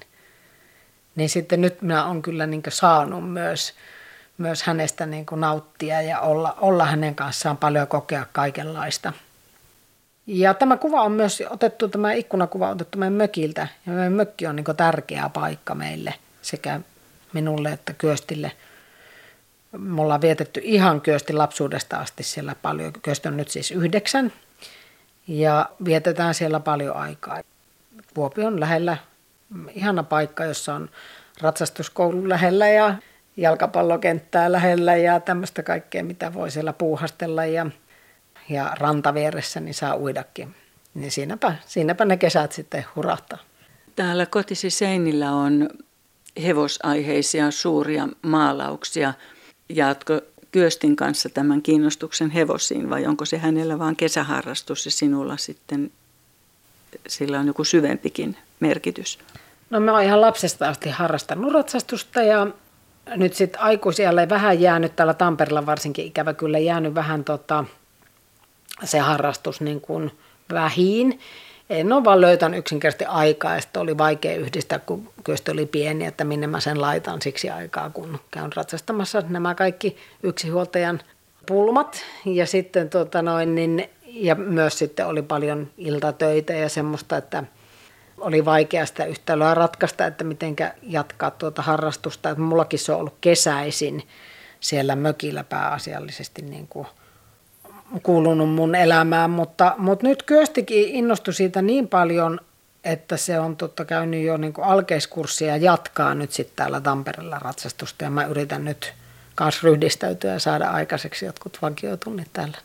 Niin 1.16 1.28
sitten 1.28 1.60
nyt 1.60 1.82
minä 1.82 2.06
olen 2.06 2.22
kyllä 2.22 2.46
niin 2.46 2.62
saanut 2.68 3.32
myös, 3.32 3.74
myös 4.38 4.62
hänestä 4.62 5.06
niin 5.06 5.26
nauttia 5.36 6.02
ja 6.02 6.20
olla, 6.20 6.56
olla 6.60 6.84
hänen 6.84 7.14
kanssaan 7.14 7.56
paljon 7.56 7.86
kokea 7.86 8.26
kaikenlaista. 8.32 9.12
Ja 10.26 10.54
tämä 10.54 10.76
kuva 10.76 11.02
on 11.02 11.12
myös 11.12 11.42
otettu, 11.50 11.88
tämä 11.88 12.12
ikkunakuva 12.12 12.66
on 12.66 12.72
otettu 12.72 12.98
meidän 12.98 13.12
mökiltä. 13.12 13.68
Ja 13.86 13.92
meidän 13.92 14.12
mökki 14.12 14.46
on 14.46 14.56
niin 14.56 14.76
tärkeä 14.76 15.28
paikka 15.28 15.74
meille 15.74 16.14
sekä 16.42 16.80
minulle 17.32 17.72
että 17.72 17.92
Kyöstille. 17.92 18.52
Me 19.78 20.00
ollaan 20.00 20.20
vietetty 20.20 20.60
ihan 20.64 21.00
Kyöstin 21.00 21.38
lapsuudesta 21.38 21.96
asti 21.96 22.22
siellä 22.22 22.54
paljon. 22.62 22.92
Kyösti 22.92 23.28
on 23.28 23.36
nyt 23.36 23.48
siis 23.48 23.70
yhdeksän 23.70 24.32
ja 25.28 25.70
vietetään 25.84 26.34
siellä 26.34 26.60
paljon 26.60 26.96
aikaa. 26.96 27.40
Vuopi 28.16 28.44
on 28.44 28.60
lähellä, 28.60 28.96
ihana 29.74 30.02
paikka, 30.02 30.44
jossa 30.44 30.74
on 30.74 30.90
ratsastuskoulu 31.40 32.28
lähellä 32.28 32.68
ja 32.68 32.94
jalkapallokenttää 33.36 34.52
lähellä 34.52 34.96
ja 34.96 35.20
tämmöistä 35.20 35.62
kaikkea, 35.62 36.04
mitä 36.04 36.34
voi 36.34 36.50
siellä 36.50 36.72
puuhastella 36.72 37.44
ja, 37.44 37.66
ja 38.48 38.72
rantavieressä 38.78 39.60
niin 39.60 39.74
saa 39.74 39.96
uidakin. 39.96 40.54
Niin 40.94 41.10
siinäpä, 41.10 41.54
siinäpä 41.66 42.04
ne 42.04 42.16
kesät 42.16 42.52
sitten 42.52 42.84
hurahtaa. 42.96 43.38
Täällä 43.96 44.26
kotisi 44.26 44.70
seinillä 44.70 45.32
on 45.32 45.68
hevosaiheisia 46.42 47.50
suuria 47.50 48.08
maalauksia. 48.22 49.14
Jaatko 49.68 50.20
Kyöstin 50.56 50.96
kanssa 50.96 51.28
tämän 51.28 51.62
kiinnostuksen 51.62 52.30
hevosiin 52.30 52.90
vai 52.90 53.06
onko 53.06 53.24
se 53.24 53.38
hänellä 53.38 53.78
vain 53.78 53.96
kesäharrastus 53.96 54.84
ja 54.84 54.90
sinulla 54.90 55.36
sitten 55.36 55.90
sillä 57.08 57.40
on 57.40 57.46
joku 57.46 57.64
syvempikin 57.64 58.36
merkitys? 58.60 59.18
No 59.70 59.80
mä 59.80 59.92
oon 59.92 60.02
ihan 60.02 60.20
lapsesta 60.20 60.68
asti 60.68 60.90
harrastanut 60.90 61.52
ratsastusta 61.52 62.22
ja 62.22 62.46
nyt 63.16 63.34
sitten 63.34 63.60
aikuisijalle 63.60 64.28
vähän 64.28 64.60
jäänyt 64.60 64.96
täällä 64.96 65.14
Tampereella 65.14 65.66
varsinkin 65.66 66.04
ikävä 66.04 66.34
kyllä 66.34 66.58
jäänyt 66.58 66.94
vähän 66.94 67.24
tota, 67.24 67.64
se 68.84 68.98
harrastus 68.98 69.60
niin 69.60 69.80
kuin 69.80 70.10
vähiin 70.52 71.20
en 71.70 71.92
ole 71.92 72.04
vaan 72.04 72.20
löytänyt 72.20 72.58
yksinkertaisesti 72.58 73.04
aikaa 73.04 73.54
ja 73.54 73.60
sitten 73.60 73.82
oli 73.82 73.98
vaikea 73.98 74.36
yhdistää, 74.36 74.78
kun 74.78 75.12
kyöstö 75.24 75.52
oli 75.52 75.66
pieni, 75.66 76.06
että 76.06 76.24
minne 76.24 76.46
mä 76.46 76.60
sen 76.60 76.80
laitan 76.80 77.22
siksi 77.22 77.50
aikaa, 77.50 77.90
kun 77.90 78.20
käyn 78.30 78.52
ratsastamassa 78.52 79.22
nämä 79.28 79.54
kaikki 79.54 79.96
yksihuoltajan 80.22 81.00
pulmat. 81.46 82.04
Ja 82.24 82.46
sitten 82.46 82.90
tota 82.90 83.22
noin, 83.22 83.54
niin, 83.54 83.90
ja 84.06 84.34
myös 84.34 84.78
sitten 84.78 85.06
oli 85.06 85.22
paljon 85.22 85.70
iltatöitä 85.78 86.52
ja 86.52 86.68
semmoista, 86.68 87.16
että 87.16 87.44
oli 88.18 88.44
vaikea 88.44 88.86
sitä 88.86 89.04
yhtälöä 89.04 89.54
ratkaista, 89.54 90.06
että 90.06 90.24
miten 90.24 90.56
jatkaa 90.82 91.30
tuota 91.30 91.62
harrastusta. 91.62 92.30
Että 92.30 92.42
mullakin 92.42 92.78
se 92.78 92.92
on 92.92 92.98
ollut 92.98 93.16
kesäisin 93.20 94.02
siellä 94.60 94.96
mökillä 94.96 95.44
pääasiallisesti 95.44 96.42
niin 96.42 96.68
kuin– 96.68 96.86
kuulunut 98.02 98.54
mun 98.54 98.74
elämään, 98.74 99.30
mutta, 99.30 99.74
mutta 99.78 100.06
nyt 100.06 100.22
Kyöstikin 100.22 100.88
innostui 100.88 101.34
siitä 101.34 101.62
niin 101.62 101.88
paljon, 101.88 102.40
että 102.84 103.16
se 103.16 103.40
on 103.40 103.56
totta 103.56 103.84
käynyt 103.84 104.24
jo 104.24 104.36
niin 104.36 104.54
alkeiskurssia 104.62 105.48
ja 105.48 105.56
jatkaa 105.56 106.14
nyt 106.14 106.32
sitten 106.32 106.56
täällä 106.56 106.80
Tampereella 106.80 107.38
ratsastusta 107.38 108.04
ja 108.04 108.10
mä 108.10 108.24
yritän 108.24 108.64
nyt 108.64 108.92
kanssa 109.34 109.60
ryhdistäytyä 109.64 110.32
ja 110.32 110.38
saada 110.38 110.70
aikaiseksi 110.70 111.26
jotkut 111.26 111.58
vakiotunnit 111.62 112.28
täällä. 112.32 112.58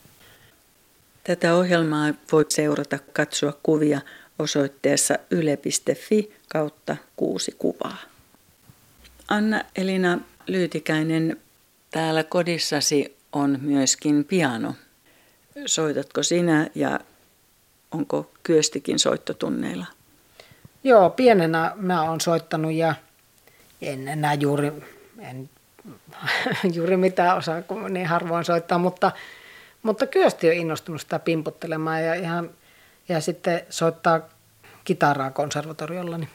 Tätä 1.23 1.55
ohjelmaa 1.55 2.13
voi 2.31 2.45
seurata, 2.49 2.99
katsoa 3.13 3.53
kuvia 3.63 4.01
osoitteessa 4.39 5.19
yle.fi 5.31 6.35
kautta 6.47 6.97
kuusi 7.15 7.55
kuvaa. 7.57 7.97
Anna-Elina 9.27 10.19
Lyytikäinen, 10.47 11.37
täällä 11.91 12.23
kodissasi 12.23 13.17
on 13.33 13.57
myöskin 13.61 14.25
piano 14.25 14.75
soitatko 15.65 16.23
sinä 16.23 16.67
ja 16.75 16.99
onko 17.91 18.31
Kyöstikin 18.43 18.99
soittotunneilla? 18.99 19.85
Joo, 20.83 21.09
pienenä 21.09 21.71
mä 21.75 22.03
oon 22.03 22.21
soittanut 22.21 22.73
ja 22.73 22.95
en 23.81 24.07
enää 24.07 24.33
juuri, 24.33 24.71
en, 25.19 25.49
juuri 26.73 26.97
mitään 26.97 27.37
osaa, 27.37 27.61
kun 27.61 27.93
niin 27.93 28.07
harvoin 28.07 28.45
soittaa, 28.45 28.77
mutta, 28.77 29.11
mutta 29.83 30.07
Kyösti 30.07 30.47
on 30.47 30.55
innostunut 30.55 31.01
sitä 31.01 31.19
pimputtelemaan 31.19 32.03
ja, 32.03 32.13
ihan, 32.13 32.49
ja 33.09 33.21
sitten 33.21 33.61
soittaa 33.69 34.19
kitaraa 34.83 35.31
konservatoriolla. 35.31 36.17
Niin. 36.17 36.29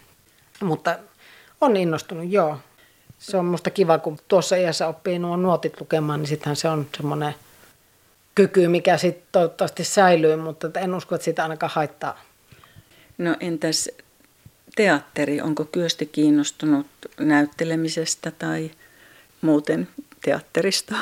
Mutta 0.63 0.99
on 1.61 1.77
innostunut, 1.77 2.33
joo. 2.33 2.59
Se 3.19 3.37
on 3.37 3.45
musta 3.45 3.71
kiva, 3.71 3.99
kun 3.99 4.19
tuossa 4.29 4.57
iässä 4.57 4.87
oppii 4.87 5.19
nuo 5.19 5.37
nuotit 5.37 5.81
lukemaan, 5.81 6.21
niin 6.21 6.29
sittenhän 6.29 6.57
se 6.57 6.69
on 6.69 6.87
semmoinen 6.97 7.35
kyky, 8.37 8.69
mikä 8.69 8.97
sitten 8.97 9.27
toivottavasti 9.33 9.85
säilyy, 9.85 10.37
mutta 10.37 10.81
en 10.81 10.95
usko, 10.95 11.15
että 11.15 11.25
sitä 11.25 11.43
ainakaan 11.43 11.73
haittaa. 11.75 12.21
No 13.19 13.37
entäs 13.41 13.91
teatteri, 14.77 15.41
onko 15.41 15.65
Kyösti 15.65 16.07
kiinnostunut 16.07 16.87
näyttelemisestä 17.21 18.31
tai 18.31 18.71
muuten 19.41 19.89
teatterista? 20.25 20.95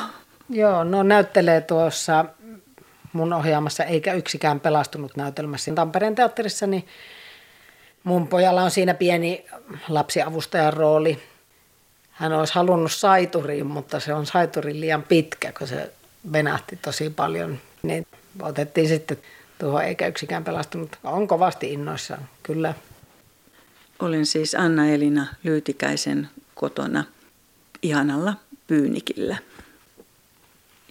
Joo, 0.49 0.83
no 0.83 1.03
näyttelee 1.03 1.61
tuossa 1.61 2.25
mun 3.13 3.33
ohjaamassa 3.33 3.83
eikä 3.83 4.13
yksikään 4.13 4.59
pelastunut 4.59 5.17
näytelmässä. 5.17 5.73
Tampereen 5.73 6.15
teatterissa 6.15 6.67
niin 6.67 6.87
mun 8.03 8.27
pojalla 8.27 8.63
on 8.63 8.71
siinä 8.71 8.93
pieni 8.93 9.45
lapsiavustajan 9.89 10.73
rooli. 10.73 11.19
Hän 12.11 12.33
olisi 12.33 12.55
halunnut 12.55 12.91
saituriin, 12.91 13.65
mutta 13.65 13.99
se 13.99 14.13
on 14.13 14.25
saiturin 14.25 14.81
liian 14.81 15.03
pitkä, 15.03 15.51
kun 15.57 15.67
se 15.67 15.91
venähti 16.31 16.75
tosi 16.75 17.09
paljon. 17.09 17.59
Niin 17.83 18.07
otettiin 18.41 18.87
sitten 18.87 19.17
tuohon 19.59 19.83
eikä 19.83 20.07
yksikään 20.07 20.43
pelastunut. 20.43 20.99
On 21.03 21.27
kovasti 21.27 21.73
innoissaan, 21.73 22.29
kyllä. 22.43 22.73
Olen 23.99 24.25
siis 24.25 24.55
Anna-Elina 24.55 25.27
Lyytikäisen 25.43 26.29
kotona 26.55 27.03
ihanalla 27.81 28.33
Pyynikillä. 28.67 29.37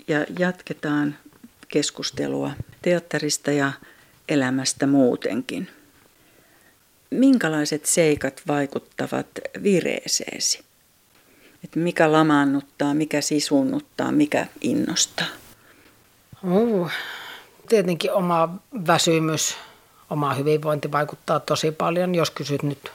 Ja 0.08 0.26
jatketaan 0.38 1.16
keskustelua 1.68 2.50
teatterista 2.82 3.52
ja 3.52 3.72
elämästä 4.28 4.86
muutenkin. 4.86 5.68
Minkälaiset 7.10 7.86
seikat 7.86 8.42
vaikuttavat 8.46 9.26
vireeseesi? 9.62 10.64
Et 11.64 11.76
mikä 11.76 12.12
lamaannuttaa, 12.12 12.94
mikä 12.94 13.20
sisunnuttaa, 13.20 14.12
mikä 14.12 14.46
innostaa? 14.60 15.26
Uh, 16.50 16.90
tietenkin 17.68 18.12
oma 18.12 18.54
väsymys, 18.86 19.56
oma 20.10 20.34
hyvinvointi 20.34 20.92
vaikuttaa 20.92 21.40
tosi 21.40 21.70
paljon. 21.70 22.14
Jos 22.14 22.30
kysyt 22.30 22.62
nyt 22.62 22.92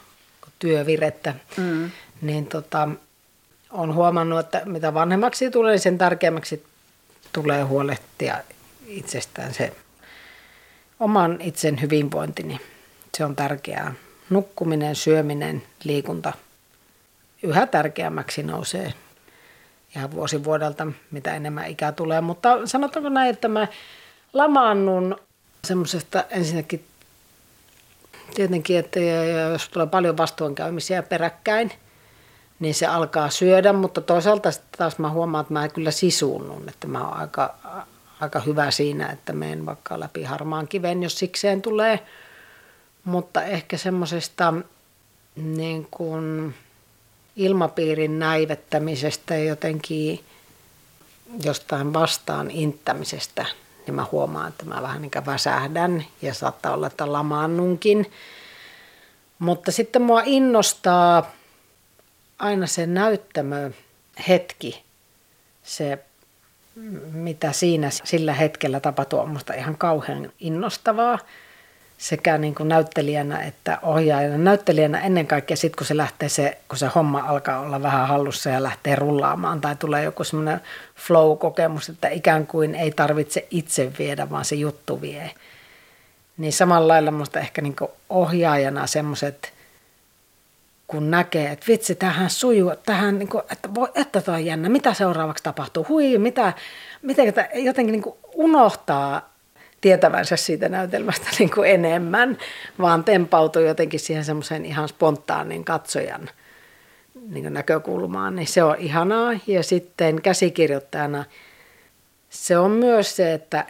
työvirettä, 0.59 1.35
mm. 1.57 1.91
niin 2.21 2.45
tota, 2.45 2.89
on 3.71 3.93
huomannut, 3.93 4.39
että 4.39 4.61
mitä 4.65 4.93
vanhemmaksi 4.93 5.51
tulee, 5.51 5.71
niin 5.71 5.79
sen 5.79 5.97
tärkeämmäksi 5.97 6.63
tulee 7.33 7.63
huolehtia 7.63 8.37
itsestään 8.87 9.53
se 9.53 9.75
oman 10.99 11.41
itsen 11.41 11.81
hyvinvointi, 11.81 12.43
niin 12.43 12.59
se 13.17 13.25
on 13.25 13.35
tärkeää. 13.35 13.93
Nukkuminen, 14.29 14.95
syöminen, 14.95 15.63
liikunta 15.83 16.33
yhä 17.43 17.67
tärkeämmäksi 17.67 18.43
nousee 18.43 18.93
ihan 19.95 20.11
vuosi 20.11 20.43
vuodelta, 20.43 20.87
mitä 21.11 21.35
enemmän 21.35 21.67
ikää 21.67 21.91
tulee. 21.91 22.21
Mutta 22.21 22.67
sanotaanko 22.67 23.09
näin, 23.09 23.29
että 23.29 23.47
mä 23.47 23.67
lamaannun 24.33 25.15
semmoisesta 25.67 26.23
ensinnäkin 26.29 26.85
tietenkin, 28.35 28.79
että 28.79 28.99
jos 29.51 29.69
tulee 29.69 29.87
paljon 29.87 30.17
vastuunkäymisiä 30.17 31.03
peräkkäin, 31.03 31.71
niin 32.59 32.73
se 32.73 32.87
alkaa 32.87 33.29
syödä, 33.29 33.73
mutta 33.73 34.01
toisaalta 34.01 34.49
taas 34.77 34.99
mä 34.99 35.09
huomaan, 35.09 35.41
että 35.41 35.53
mä 35.53 35.67
kyllä 35.67 35.91
sisuunnun, 35.91 36.69
että 36.69 36.87
mä 36.87 37.07
oon 37.07 37.17
aika 37.17 37.55
aika 38.19 38.39
hyvä 38.39 38.71
siinä, 38.71 39.09
että 39.09 39.33
menen 39.33 39.65
vaikka 39.65 39.99
läpi 39.99 40.23
harmaan 40.23 40.67
kiven, 40.67 41.03
jos 41.03 41.19
sikseen 41.19 41.61
tulee. 41.61 41.99
Mutta 43.03 43.43
ehkä 43.43 43.77
semmoisesta 43.77 44.53
niin 45.35 45.87
kuin 45.91 46.55
ilmapiirin 47.39 48.19
näivettämisestä 48.19 49.35
ja 49.35 49.43
jotenkin 49.43 50.23
jostain 51.43 51.93
vastaan 51.93 52.51
inttämisestä, 52.51 53.45
niin 53.87 53.95
mä 53.95 54.05
huomaan, 54.11 54.47
että 54.47 54.65
mä 54.65 54.81
vähän 54.81 55.01
niin 55.01 55.25
väsähdän 55.25 56.05
ja 56.21 56.33
saattaa 56.33 56.73
olla, 56.73 56.87
että 56.87 57.13
lamaannunkin. 57.13 58.11
Mutta 59.39 59.71
sitten 59.71 60.01
mua 60.01 60.21
innostaa 60.25 61.31
aina 62.39 62.67
se 62.67 62.87
näyttämö 62.87 63.71
hetki, 64.27 64.83
se 65.63 65.99
mitä 67.11 67.51
siinä 67.51 67.89
sillä 68.03 68.33
hetkellä 68.33 68.79
tapahtui, 68.79 69.19
on 69.19 69.27
minusta 69.27 69.53
ihan 69.53 69.77
kauhean 69.77 70.31
innostavaa 70.39 71.19
sekä 71.99 72.37
niin 72.37 72.55
kuin 72.55 72.69
näyttelijänä 72.69 73.41
että 73.41 73.77
ohjaajana. 73.81 74.37
Näyttelijänä 74.37 74.99
ennen 74.99 75.27
kaikkea 75.27 75.57
sitten, 75.57 75.77
kun 75.77 75.87
se 75.87 75.97
lähtee 75.97 76.29
se, 76.29 76.57
kun 76.67 76.77
se 76.77 76.87
homma 76.95 77.19
alkaa 77.19 77.59
olla 77.59 77.81
vähän 77.81 78.07
hallussa 78.07 78.49
ja 78.49 78.63
lähtee 78.63 78.95
rullaamaan 78.95 79.61
tai 79.61 79.75
tulee 79.75 80.03
joku 80.03 80.23
semmoinen 80.23 80.61
flow-kokemus, 80.95 81.89
että 81.89 82.07
ikään 82.07 82.47
kuin 82.47 82.75
ei 82.75 82.91
tarvitse 82.91 83.47
itse 83.51 83.91
viedä, 83.99 84.29
vaan 84.29 84.45
se 84.45 84.55
juttu 84.55 85.01
vie. 85.01 85.31
Niin 86.37 86.53
samalla 86.53 86.87
lailla 86.87 87.11
minusta 87.11 87.39
ehkä 87.39 87.61
niin 87.61 87.75
kuin 87.75 87.91
ohjaajana 88.09 88.87
semmoiset– 88.87 89.51
kun 90.89 91.11
näkee, 91.11 91.51
että 91.51 91.65
vitsi, 91.67 91.95
tähän 91.95 92.29
sujuu, 92.29 92.73
tähän, 92.85 93.19
niin 93.19 93.29
kuin, 93.29 93.43
että, 93.51 93.75
voi, 93.75 93.87
että 93.95 94.21
toi 94.21 94.35
on 94.35 94.45
jännä, 94.45 94.69
mitä 94.69 94.93
seuraavaksi 94.93 95.43
tapahtuu, 95.43 95.85
hui, 95.89 96.17
mitä, 96.17 96.53
miten 97.01 97.33
jotenkin 97.53 97.91
niin 97.91 98.01
kuin 98.01 98.15
unohtaa 98.33 99.29
tietävänsä 99.81 100.35
siitä 100.35 100.69
näytelmästä 100.69 101.27
niin 101.39 101.51
kuin 101.51 101.69
enemmän, 101.69 102.37
vaan 102.79 103.03
tempautuu 103.03 103.61
jotenkin 103.61 103.99
siihen 103.99 104.25
semmoiseen 104.25 104.65
ihan 104.65 104.87
spontaanin 104.87 105.65
katsojan 105.65 106.29
niin 107.29 107.43
kuin 107.43 107.53
näkökulmaan, 107.53 108.35
niin 108.35 108.47
se 108.47 108.63
on 108.63 108.75
ihanaa. 108.79 109.33
Ja 109.47 109.63
sitten 109.63 110.21
käsikirjoittajana 110.21 111.25
se 112.29 112.57
on 112.57 112.71
myös 112.71 113.15
se, 113.15 113.33
että 113.33 113.65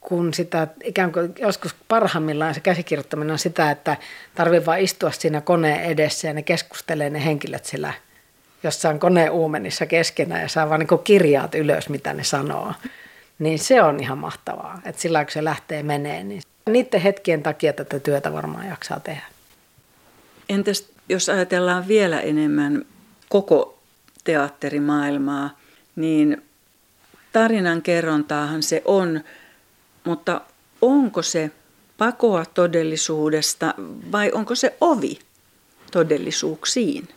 kun 0.00 0.34
sitä 0.34 0.66
ikään 0.84 1.12
kuin 1.12 1.34
joskus 1.38 1.74
parhaimmillaan 1.88 2.54
se 2.54 2.60
käsikirjoittaminen 2.60 3.32
on 3.32 3.38
sitä, 3.38 3.70
että 3.70 3.96
tarvii 4.34 4.66
vain 4.66 4.84
istua 4.84 5.10
siinä 5.10 5.40
koneen 5.40 5.84
edessä 5.84 6.28
ja 6.28 6.34
ne 6.34 6.42
keskustelee 6.42 7.10
ne 7.10 7.24
henkilöt 7.24 7.64
sillä 7.64 7.92
jossain 8.62 9.00
koneen 9.00 9.30
uumenissa 9.30 9.86
keskenään 9.86 10.42
ja 10.42 10.48
saa 10.48 10.68
vaan 10.68 10.80
niin 10.80 10.98
kirjaat 11.04 11.54
ylös, 11.54 11.88
mitä 11.88 12.14
ne 12.14 12.24
sanoo. 12.24 12.72
Niin 13.38 13.58
se 13.58 13.82
on 13.82 14.00
ihan 14.00 14.18
mahtavaa, 14.18 14.80
että 14.84 15.02
sillä 15.02 15.24
kun 15.24 15.32
se 15.32 15.44
lähtee 15.44 15.82
menee, 15.82 16.24
niin 16.24 16.42
niiden 16.70 17.00
hetkien 17.00 17.42
takia 17.42 17.72
tätä 17.72 18.00
työtä 18.00 18.32
varmaan 18.32 18.68
jaksaa 18.68 19.00
tehdä. 19.00 19.24
Entäs 20.48 20.88
jos 21.08 21.28
ajatellaan 21.28 21.88
vielä 21.88 22.20
enemmän 22.20 22.84
koko 23.28 23.78
teatterimaailmaa, 24.24 25.58
niin 25.96 26.42
tarinan 27.32 27.82
kerrontaahan 27.82 28.62
se 28.62 28.82
on– 28.84 29.20
mutta 30.08 30.40
onko 30.82 31.22
se 31.22 31.50
pakoa 31.98 32.44
todellisuudesta 32.44 33.74
vai 34.12 34.32
onko 34.32 34.54
se 34.54 34.76
ovi 34.80 35.18
todellisuuksiin? 35.92 37.08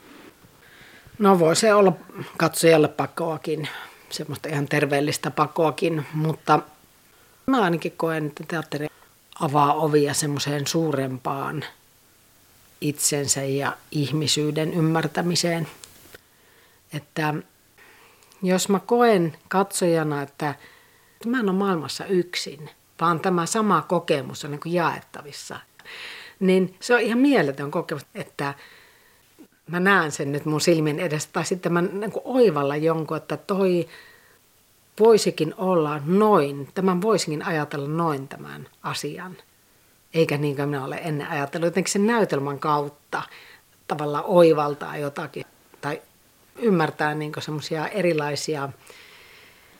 No 1.19 1.39
voi 1.39 1.55
se 1.55 1.73
olla 1.73 1.93
katsojalle 2.37 2.87
pakoakin, 2.87 3.67
semmoista 4.11 4.49
ihan 4.49 4.67
terveellistä 4.67 5.31
pakoakin, 5.31 6.05
mutta 6.13 6.59
mä 7.45 7.61
ainakin 7.61 7.91
koen, 7.97 8.27
että 8.27 8.43
teatteri 8.47 8.87
avaa 9.39 9.73
ovia 9.73 10.13
semmoiseen 10.13 10.67
suurempaan 10.67 11.65
itsensä 12.81 13.43
ja 13.43 13.77
ihmisyyden 13.91 14.73
ymmärtämiseen. 14.73 15.67
Että 16.93 17.33
jos 18.43 18.69
mä 18.69 18.79
koen 18.79 19.37
katsojana, 19.47 20.21
että 20.21 20.55
mä 21.25 21.39
en 21.39 21.49
ole 21.49 21.57
maailmassa 21.57 22.05
yksin– 22.05 22.69
vaan 23.01 23.19
tämä 23.19 23.45
sama 23.45 23.81
kokemus 23.81 24.45
on 24.45 24.51
niin 24.51 24.73
jaettavissa. 24.73 25.59
Niin 26.39 26.75
se 26.79 26.93
on 26.93 27.01
ihan 27.01 27.19
mieletön 27.19 27.71
kokemus, 27.71 28.05
että 28.15 28.53
mä 29.67 29.79
näen 29.79 30.11
sen 30.11 30.31
nyt 30.31 30.45
mun 30.45 30.61
silmin 30.61 30.99
edestä, 30.99 31.33
tai 31.33 31.45
sitten 31.45 31.73
mä 31.73 31.81
niin 31.81 32.11
oivalla 32.23 32.75
jonkun, 32.75 33.17
että 33.17 33.37
toi 33.37 33.87
voisikin 34.99 35.53
olla 35.57 36.01
noin, 36.05 36.67
tämän 36.73 37.01
voisinkin 37.01 37.45
ajatella 37.45 37.87
noin 37.87 38.27
tämän 38.27 38.67
asian. 38.83 39.37
Eikä 40.13 40.37
niin 40.37 40.55
kuin 40.55 40.69
minä 40.69 40.85
olen 40.85 40.99
ennen 41.03 41.27
ajatellut, 41.27 41.67
jotenkin 41.67 41.91
sen 41.91 42.07
näytelmän 42.07 42.59
kautta 42.59 43.23
tavallaan 43.87 44.25
oivaltaa 44.25 44.97
jotakin 44.97 45.45
tai 45.81 46.01
ymmärtää 46.59 47.15
niin 47.15 47.31
semmoisia 47.39 47.87
erilaisia 47.87 48.69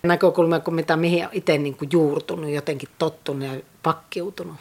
näkökulmia 0.04 0.60
kuin 0.60 0.76
mitä 0.76 0.96
mihin 0.96 1.28
itse 1.32 1.58
niin 1.58 1.78
juurtunut, 1.92 2.50
jotenkin 2.50 2.90
tottunut 2.98 3.44
ja 3.44 3.62
pakkiutunut. 3.84 4.56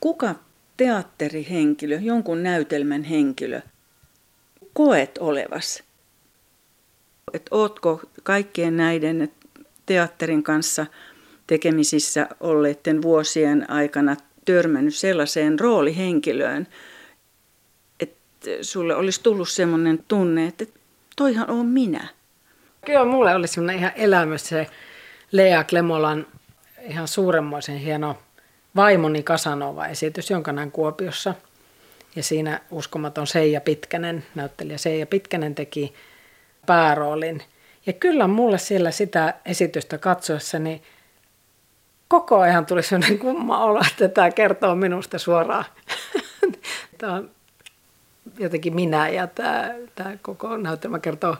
Kuka 0.00 0.34
teatterihenkilö, 0.76 1.98
jonkun 2.00 2.42
näytelmän 2.42 3.02
henkilö, 3.02 3.60
koet 4.78 5.18
olevas? 5.18 5.82
Et 7.32 7.46
ootko 7.50 8.00
kaikkien 8.22 8.76
näiden 8.76 9.32
teatterin 9.86 10.42
kanssa 10.42 10.86
tekemisissä 11.46 12.28
olleiden 12.40 13.02
vuosien 13.02 13.70
aikana 13.70 14.16
törmännyt 14.44 14.94
sellaiseen 14.94 15.60
roolihenkilöön, 15.60 16.66
että 18.00 18.50
sulle 18.62 18.94
olisi 18.94 19.22
tullut 19.22 19.48
sellainen 19.48 20.04
tunne, 20.08 20.46
että 20.46 20.64
toihan 21.16 21.50
on 21.50 21.66
minä. 21.66 22.08
Kyllä 22.86 23.04
mulle 23.04 23.34
oli 23.34 23.48
semmoinen 23.48 23.78
ihan 23.78 23.92
elämys 23.96 24.48
se 24.48 24.66
Lea 25.32 25.64
Klemolan 25.64 26.26
ihan 26.82 27.08
suuremmoisen 27.08 27.78
hieno 27.78 28.18
vaimoni 28.76 29.22
Kasanova-esitys, 29.22 30.30
jonka 30.30 30.52
näin 30.52 30.72
Kuopiossa. 30.72 31.34
Ja 32.16 32.22
siinä 32.22 32.60
uskomaton 32.70 33.26
Seija 33.26 33.60
Pitkänen, 33.60 34.26
näyttelijä 34.34 34.78
Seija 34.78 35.06
Pitkänen 35.06 35.54
teki 35.54 35.94
pääroolin. 36.66 37.42
Ja 37.86 37.92
kyllä 37.92 38.26
mulle 38.26 38.58
siellä 38.58 38.90
sitä 38.90 39.34
esitystä 39.44 39.98
katsoessani 39.98 40.82
koko 42.08 42.38
ajan 42.38 42.66
tuli 42.66 42.82
sellainen 42.82 43.18
kumma 43.18 43.64
olo, 43.64 43.80
että 43.90 44.08
tämä 44.08 44.30
kertoo 44.30 44.74
minusta 44.74 45.18
suoraan. 45.18 45.64
Tämä 46.98 47.12
on 47.12 47.30
jotenkin 48.38 48.74
minä 48.74 49.08
ja 49.08 49.26
tämä, 49.26 49.74
tämä 49.94 50.16
koko 50.22 50.56
näytelmä 50.56 50.98
kertoo 50.98 51.36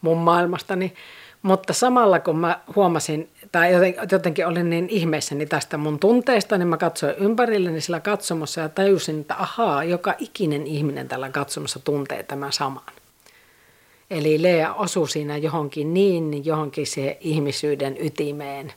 mun 0.00 0.18
maailmastani. 0.18 0.94
Mutta 1.42 1.72
samalla 1.72 2.20
kun 2.20 2.38
mä 2.38 2.60
huomasin, 2.76 3.30
tai 3.52 3.72
jotenkin 4.12 4.46
olin 4.46 4.70
niin 4.70 4.88
ihmeissäni 4.88 5.46
tästä 5.46 5.76
mun 5.76 5.98
tunteesta, 5.98 6.58
niin 6.58 6.68
mä 6.68 6.76
katsoin 6.76 7.14
ympärilleni 7.18 7.80
sillä 7.80 8.00
katsomossa 8.00 8.60
ja 8.60 8.68
tajusin, 8.68 9.20
että 9.20 9.34
ahaa, 9.38 9.84
joka 9.84 10.14
ikinen 10.18 10.66
ihminen 10.66 11.08
tällä 11.08 11.30
katsomossa 11.30 11.78
tuntee 11.78 12.22
tämän 12.22 12.52
saman. 12.52 12.92
Eli 14.10 14.42
Lea 14.42 14.74
osui 14.74 15.08
siinä 15.08 15.36
johonkin 15.36 15.94
niin, 15.94 16.44
johonkin 16.44 16.86
se 16.86 17.18
ihmisyyden 17.20 17.96
ytimeen, 18.00 18.72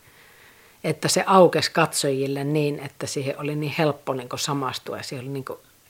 että 0.84 1.08
se 1.08 1.24
aukesi 1.28 1.72
katsojille 1.72 2.44
niin, 2.44 2.80
että 2.80 3.08
siihen 3.08 3.40
oli 3.40 3.56
niin 3.56 3.74
helppo 3.78 4.14
niin 4.14 4.30
samastua 4.36 4.98
ja 4.98 5.04
siihen 5.04 5.26
oli 5.26 5.34
niin 5.34 5.46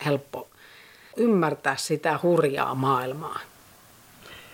helppo 0.05 0.47
ymmärtää 1.17 1.75
sitä 1.75 2.19
hurjaa 2.23 2.75
maailmaa, 2.75 3.39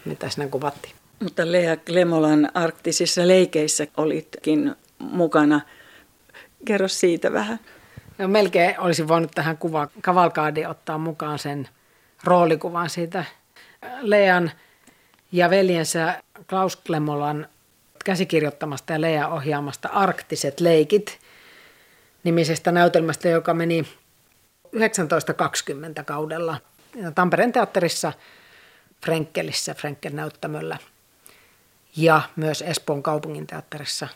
mitä 0.06 0.30
siinä 0.30 0.48
kuvattiin. 0.48 0.99
Mutta 1.24 1.52
Lea 1.52 1.78
Klemolan 1.78 2.50
arktisissa 2.54 3.28
leikeissä 3.28 3.88
olitkin 3.98 4.76
mukana. 5.00 5.62
Kerro 6.66 6.88
siitä 6.88 7.34
vähän. 7.34 7.60
No, 8.18 8.28
melkein 8.28 8.80
olisin 8.80 9.08
voinut 9.08 9.32
tähän 9.36 9.58
kuva 9.58 9.88
kavalkaadiin 10.02 10.68
ottaa 10.68 10.98
mukaan 10.98 11.40
sen 11.40 11.70
roolikuvan 12.24 12.90
siitä 12.90 13.26
Lean 14.02 14.52
ja 15.32 15.50
veljensä 15.50 16.24
Klaus 16.50 16.76
Klemolan 16.76 17.48
käsikirjoittamasta 18.06 18.94
ja 18.94 19.02
Lea 19.02 19.28
ohjaamasta 19.28 19.90
Arktiset 19.90 20.60
leikit 20.60 21.20
nimisestä 22.24 22.72
näytelmästä, 22.72 23.30
joka 23.30 23.54
meni 23.54 23.88
1920 24.72 26.04
kaudella 26.04 26.58
Tampereen 27.16 27.52
teatterissa 27.52 28.14
Frenkelissä, 29.06 29.74
Frenkel 29.74 30.14
näyttämöllä 30.14 30.78
ja 31.98 32.22
myös 32.36 32.62
Espoon 32.62 33.04
kaupungin 33.04 33.48
teatterissa. 33.48 34.08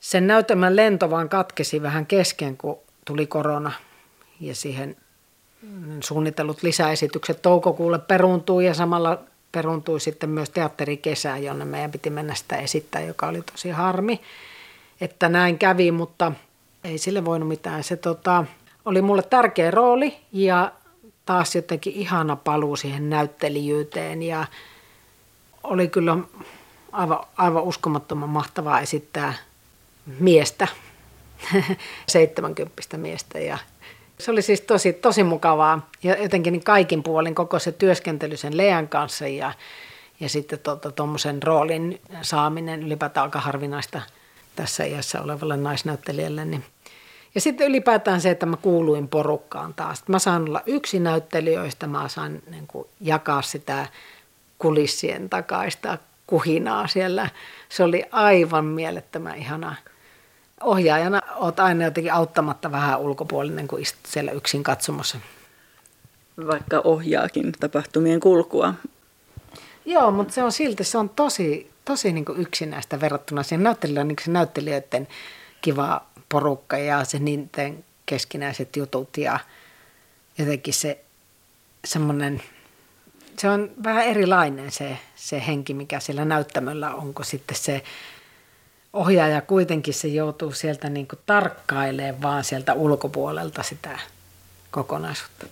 Sen 0.00 0.26
näytelmän 0.26 0.76
lento 0.76 1.10
vaan 1.10 1.28
katkesi 1.28 1.82
vähän 1.82 2.06
kesken, 2.06 2.56
kun 2.56 2.78
tuli 3.04 3.26
korona 3.26 3.72
ja 4.40 4.54
siihen 4.54 4.96
suunnitellut 6.00 6.62
lisäesitykset 6.62 7.42
toukokuulle 7.42 7.98
peruuntui 7.98 8.66
ja 8.66 8.74
samalla 8.74 9.18
peruuntui 9.52 10.00
sitten 10.00 10.30
myös 10.30 10.50
teatterikesä, 10.50 11.36
jonne 11.36 11.64
meidän 11.64 11.90
piti 11.90 12.10
mennä 12.10 12.34
sitä 12.34 12.56
esittää, 12.56 13.00
joka 13.02 13.26
oli 13.26 13.42
tosi 13.52 13.70
harmi, 13.70 14.20
että 15.00 15.28
näin 15.28 15.58
kävi, 15.58 15.90
mutta 15.90 16.32
ei 16.84 16.98
sille 16.98 17.24
voinut 17.24 17.48
mitään. 17.48 17.84
Se 17.84 17.96
tota, 17.96 18.44
oli 18.84 19.02
mulle 19.02 19.22
tärkeä 19.22 19.70
rooli 19.70 20.16
ja 20.32 20.72
taas 21.26 21.54
jotenkin 21.54 21.92
ihana 21.92 22.36
paluu 22.36 22.76
siihen 22.76 23.10
näyttelijyyteen 23.10 24.22
ja 24.22 24.46
oli 25.66 25.88
kyllä 25.88 26.18
aivan, 26.92 27.20
aivan 27.36 27.62
uskomattoman 27.62 28.28
mahtavaa 28.28 28.80
esittää 28.80 29.34
miestä, 30.20 30.68
70 32.08 32.96
miestä 32.96 33.38
ja 33.38 33.58
se 34.18 34.30
oli 34.30 34.42
siis 34.42 34.60
tosi, 34.60 34.92
tosi 34.92 35.22
mukavaa 35.24 35.88
ja 36.02 36.22
jotenkin 36.22 36.52
niin 36.52 36.64
kaikin 36.64 37.02
puolin 37.02 37.34
koko 37.34 37.58
se 37.58 37.72
työskentely 37.72 38.36
sen 38.36 38.56
Lean 38.56 38.88
kanssa 38.88 39.28
ja, 39.28 39.52
ja 40.20 40.28
sitten 40.28 40.58
tuommoisen 40.96 41.40
tota, 41.40 41.46
roolin 41.46 42.00
saaminen 42.22 42.82
ylipäätään 42.82 43.24
aika 43.24 43.40
harvinaista 43.40 44.00
tässä 44.56 44.84
iässä 44.84 45.22
olevalle 45.22 45.56
naisnäyttelijälle. 45.56 46.44
Niin. 46.44 46.64
Ja 47.34 47.40
sitten 47.40 47.66
ylipäätään 47.66 48.20
se, 48.20 48.30
että 48.30 48.46
mä 48.46 48.56
kuuluin 48.56 49.08
porukkaan 49.08 49.74
taas. 49.74 50.02
Mä 50.08 50.18
saan 50.18 50.48
olla 50.48 50.62
yksi 50.66 51.00
näyttelijöistä, 51.00 51.86
mä 51.86 52.08
saan 52.08 52.42
niin 52.50 52.66
kuin, 52.66 52.88
jakaa 53.00 53.42
sitä 53.42 53.86
kulissien 54.58 55.28
takaista 55.28 55.98
kuhinaa 56.26 56.86
siellä. 56.86 57.28
Se 57.68 57.82
oli 57.82 58.04
aivan 58.12 58.64
mielettömän 58.64 59.38
ihanaa 59.38 59.74
ohjaajana 60.60 61.20
olet 61.36 61.60
aina 61.60 61.84
jotenkin 61.84 62.12
auttamatta 62.12 62.72
vähän 62.72 63.00
ulkopuolinen, 63.00 63.68
kun 63.68 63.80
istut 63.80 64.06
siellä 64.06 64.32
yksin 64.32 64.62
katsomassa. 64.62 65.18
Vaikka 66.46 66.80
ohjaakin 66.84 67.52
tapahtumien 67.60 68.20
kulkua. 68.20 68.74
Joo, 69.84 70.10
mutta 70.10 70.34
se 70.34 70.42
on 70.42 70.52
silti, 70.52 70.84
se 70.84 70.98
on 70.98 71.08
tosi, 71.08 71.70
tosi 71.84 72.12
niin 72.12 72.24
kuin 72.24 72.40
yksinäistä 72.40 73.00
verrattuna 73.00 73.42
siihen 73.42 73.62
näyttelijän, 73.62 74.08
niin 74.08 74.16
näyttelijöiden 74.26 75.08
kiva 75.62 76.06
porukka 76.28 76.78
ja 76.78 77.04
se 77.04 77.18
niiden 77.18 77.84
keskinäiset 78.06 78.76
jutut 78.76 79.16
ja 79.16 79.38
jotenkin 80.38 80.74
se 80.74 81.04
semmoinen, 81.84 82.42
se 83.38 83.50
on 83.50 83.70
vähän 83.84 84.04
erilainen 84.04 84.70
se, 84.70 84.98
se 85.16 85.46
henki, 85.46 85.74
mikä 85.74 86.00
siellä 86.00 86.24
näyttämöllä 86.24 86.94
on, 86.94 87.14
kun 87.14 87.24
sitten 87.24 87.56
se 87.56 87.82
ohjaaja 88.92 89.40
kuitenkin 89.40 89.94
se 89.94 90.08
joutuu 90.08 90.52
sieltä 90.52 90.90
niin 90.90 91.08
kuin 91.08 91.18
tarkkailemaan 91.26 92.22
vaan 92.22 92.44
sieltä 92.44 92.74
ulkopuolelta 92.74 93.62
sitä 93.62 93.98
kokonaisuutta. 94.70 95.46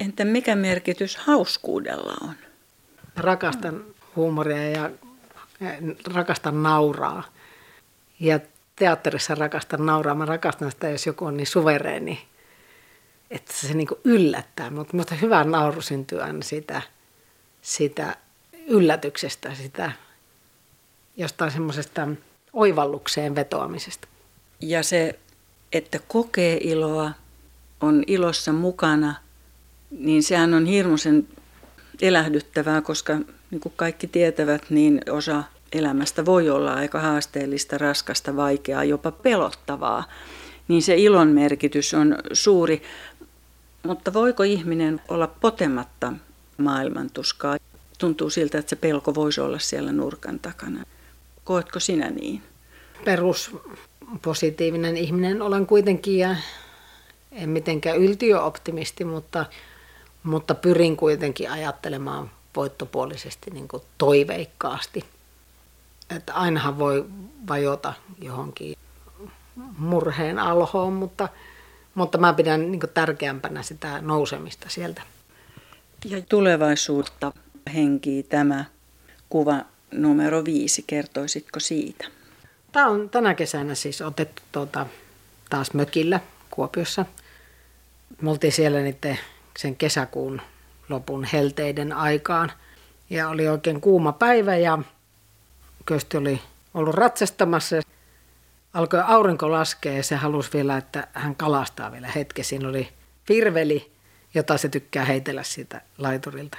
Entä 0.00 0.24
mikä 0.24 0.56
merkitys 0.56 1.16
hauskuudella 1.16 2.14
on? 2.20 2.34
Rakastan 3.16 3.84
huumoria 4.16 4.70
ja 4.70 4.90
rakastan 6.14 6.62
nauraa. 6.62 7.22
Ja 8.20 8.40
teatterissa 8.76 9.34
rakastan 9.34 9.86
nauraa. 9.86 10.14
Mä 10.14 10.24
rakastan 10.24 10.70
sitä, 10.70 10.88
jos 10.88 11.06
joku 11.06 11.24
on 11.24 11.36
niin 11.36 11.46
suvereeni, 11.46 12.26
että 13.30 13.52
se 13.52 13.74
niin 13.74 13.88
yllättää. 14.04 14.70
Mutta 14.70 14.94
minusta 14.94 15.14
hyvä 15.14 15.44
nauru 15.44 15.80
syntyy 15.80 16.22
aina 16.22 16.42
siitä, 16.42 16.82
siitä 17.62 18.16
yllätyksestä, 18.66 19.54
sitä 19.54 19.92
jostain 21.16 21.50
semmoisesta 21.50 22.08
oivallukseen 22.52 23.34
vetoamisesta. 23.34 24.08
Ja 24.60 24.82
se, 24.82 25.18
että 25.72 26.00
kokee 26.08 26.58
iloa, 26.60 27.12
on 27.80 28.02
ilossa 28.06 28.52
mukana, 28.52 29.14
niin 29.90 30.22
sehän 30.22 30.54
on 30.54 30.66
hirmuisen 30.66 31.28
elähdyttävää, 32.02 32.80
koska 32.80 33.18
niin 33.50 33.60
kuin 33.60 33.72
kaikki 33.76 34.06
tietävät, 34.06 34.62
niin 34.70 35.00
osa 35.10 35.44
elämästä 35.72 36.24
voi 36.24 36.50
olla 36.50 36.74
aika 36.74 37.00
haasteellista, 37.00 37.78
raskasta, 37.78 38.36
vaikeaa, 38.36 38.84
jopa 38.84 39.10
pelottavaa. 39.10 40.04
Niin 40.68 40.82
se 40.82 40.96
ilon 40.96 41.28
merkitys 41.28 41.94
on 41.94 42.18
suuri. 42.32 42.82
Mutta 43.82 44.12
voiko 44.12 44.42
ihminen 44.42 45.00
olla 45.08 45.26
potematta 45.26 46.12
maailmantuskaa? 46.62 47.56
Tuntuu 47.98 48.30
siltä, 48.30 48.58
että 48.58 48.70
se 48.70 48.76
pelko 48.76 49.14
voisi 49.14 49.40
olla 49.40 49.58
siellä 49.58 49.92
nurkan 49.92 50.38
takana. 50.38 50.84
Koetko 51.44 51.80
sinä 51.80 52.10
niin? 52.10 52.42
Peruspositiivinen 53.04 54.96
ihminen 54.96 55.42
olen 55.42 55.66
kuitenkin 55.66 56.18
ja 56.18 56.36
en 57.32 57.48
mitenkään 57.48 57.98
yltiöoptimisti, 57.98 59.04
mutta, 59.04 59.46
mutta 60.22 60.54
pyrin 60.54 60.96
kuitenkin 60.96 61.50
ajattelemaan 61.50 62.30
voittopuolisesti 62.56 63.50
niin 63.50 63.68
kuin 63.68 63.82
toiveikkaasti. 63.98 65.04
Että 66.16 66.34
ainahan 66.34 66.78
voi 66.78 67.04
vajota 67.48 67.94
johonkin 68.18 68.76
murheen 69.78 70.38
alhoon, 70.38 70.92
mutta, 70.92 71.28
mutta 71.94 72.18
mä 72.18 72.32
pidän 72.32 72.70
niin 72.70 72.80
tärkeämpänä 72.94 73.62
sitä 73.62 74.00
nousemista 74.00 74.68
sieltä. 74.68 75.02
Ja 76.04 76.22
tulevaisuutta 76.28 77.32
henkii 77.74 78.22
tämä 78.22 78.64
kuva 79.28 79.56
numero 79.92 80.44
viisi. 80.44 80.84
Kertoisitko 80.86 81.60
siitä? 81.60 82.04
Tämä 82.72 82.88
on 82.88 83.10
tänä 83.10 83.34
kesänä 83.34 83.74
siis 83.74 84.02
otettu 84.02 84.42
tuota, 84.52 84.86
taas 85.50 85.74
mökillä 85.74 86.20
Kuopiossa. 86.50 87.06
Me 88.20 88.30
oltiin 88.30 88.52
siellä 88.52 88.80
niiden 88.80 89.18
sen 89.58 89.76
kesäkuun 89.76 90.40
lopun 90.88 91.24
helteiden 91.24 91.92
aikaan. 91.92 92.52
Ja 93.10 93.28
oli 93.28 93.48
oikein 93.48 93.80
kuuma 93.80 94.12
päivä 94.12 94.56
ja 94.56 94.78
Kösti 95.86 96.16
oli 96.16 96.40
ollut 96.74 96.94
ratsastamassa. 96.94 97.76
Alkoi 98.74 99.00
aurinko 99.06 99.50
laskea 99.50 99.92
ja 99.92 100.02
se 100.02 100.16
halusi 100.16 100.50
vielä, 100.52 100.76
että 100.76 101.08
hän 101.12 101.36
kalastaa 101.36 101.92
vielä 101.92 102.08
hetki. 102.14 102.44
Siinä 102.44 102.68
oli 102.68 102.88
virveli, 103.28 103.91
jota 104.34 104.58
se 104.58 104.68
tykkää 104.68 105.04
heitellä 105.04 105.42
siitä 105.42 105.80
laiturilta. 105.98 106.58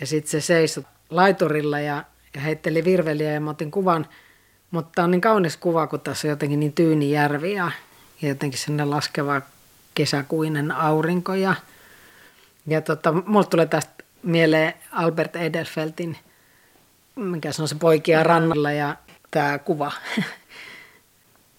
Ja 0.00 0.06
sitten 0.06 0.30
se 0.30 0.40
seisoi 0.40 0.84
laiturilla 1.10 1.80
ja, 1.80 2.04
ja 2.34 2.40
heitteli 2.40 2.84
virveliä 2.84 3.32
ja 3.32 3.40
mä 3.40 3.50
otin 3.50 3.70
kuvan. 3.70 4.06
Mutta 4.70 5.04
on 5.04 5.10
niin 5.10 5.20
kaunis 5.20 5.56
kuva, 5.56 5.86
kun 5.86 6.00
tässä 6.00 6.28
on 6.28 6.30
jotenkin 6.30 6.60
niin 6.60 6.72
tyyni 6.72 7.10
järvi 7.10 7.52
ja, 7.52 7.70
ja 8.22 8.28
jotenkin 8.28 8.58
sinne 8.58 8.84
laskeva 8.84 9.42
kesäkuinen 9.94 10.72
aurinko. 10.72 11.34
Ja, 11.34 11.54
ja 12.66 12.80
tota, 12.80 13.12
mulle 13.12 13.46
tulee 13.46 13.66
tästä 13.66 14.04
mieleen 14.22 14.74
Albert 14.92 15.36
Edelfeltin, 15.36 16.16
mikä 17.16 17.52
se 17.52 17.62
on 17.62 17.68
se 17.68 17.74
poikia 17.74 18.22
rannalla 18.22 18.72
ja 18.72 18.96
tämä 19.30 19.58
kuva. 19.58 19.92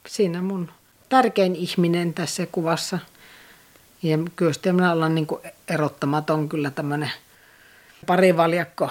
Siinä 0.08 0.42
mun 0.42 0.72
tärkein 1.10 1.56
ihminen 1.56 2.14
tässä 2.14 2.46
kuvassa. 2.52 3.00
Ja 4.06 4.18
kyllä 4.36 4.74
minä 4.74 4.92
ollaan 4.92 5.16
niin 5.16 5.28
erottamaton 5.68 6.50
kyllä 6.50 6.72
tämmöinen 6.72 7.12
parivaljakko 8.06 8.90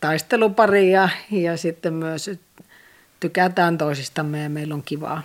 taistelupari 0.00 0.92
ja, 0.92 1.08
ja 1.30 1.56
sitten 1.56 1.92
myös 1.92 2.30
tykätään 3.20 3.78
toisistamme 3.78 4.42
ja 4.42 4.48
meillä 4.48 4.74
on 4.74 4.82
kivaa. 4.82 5.22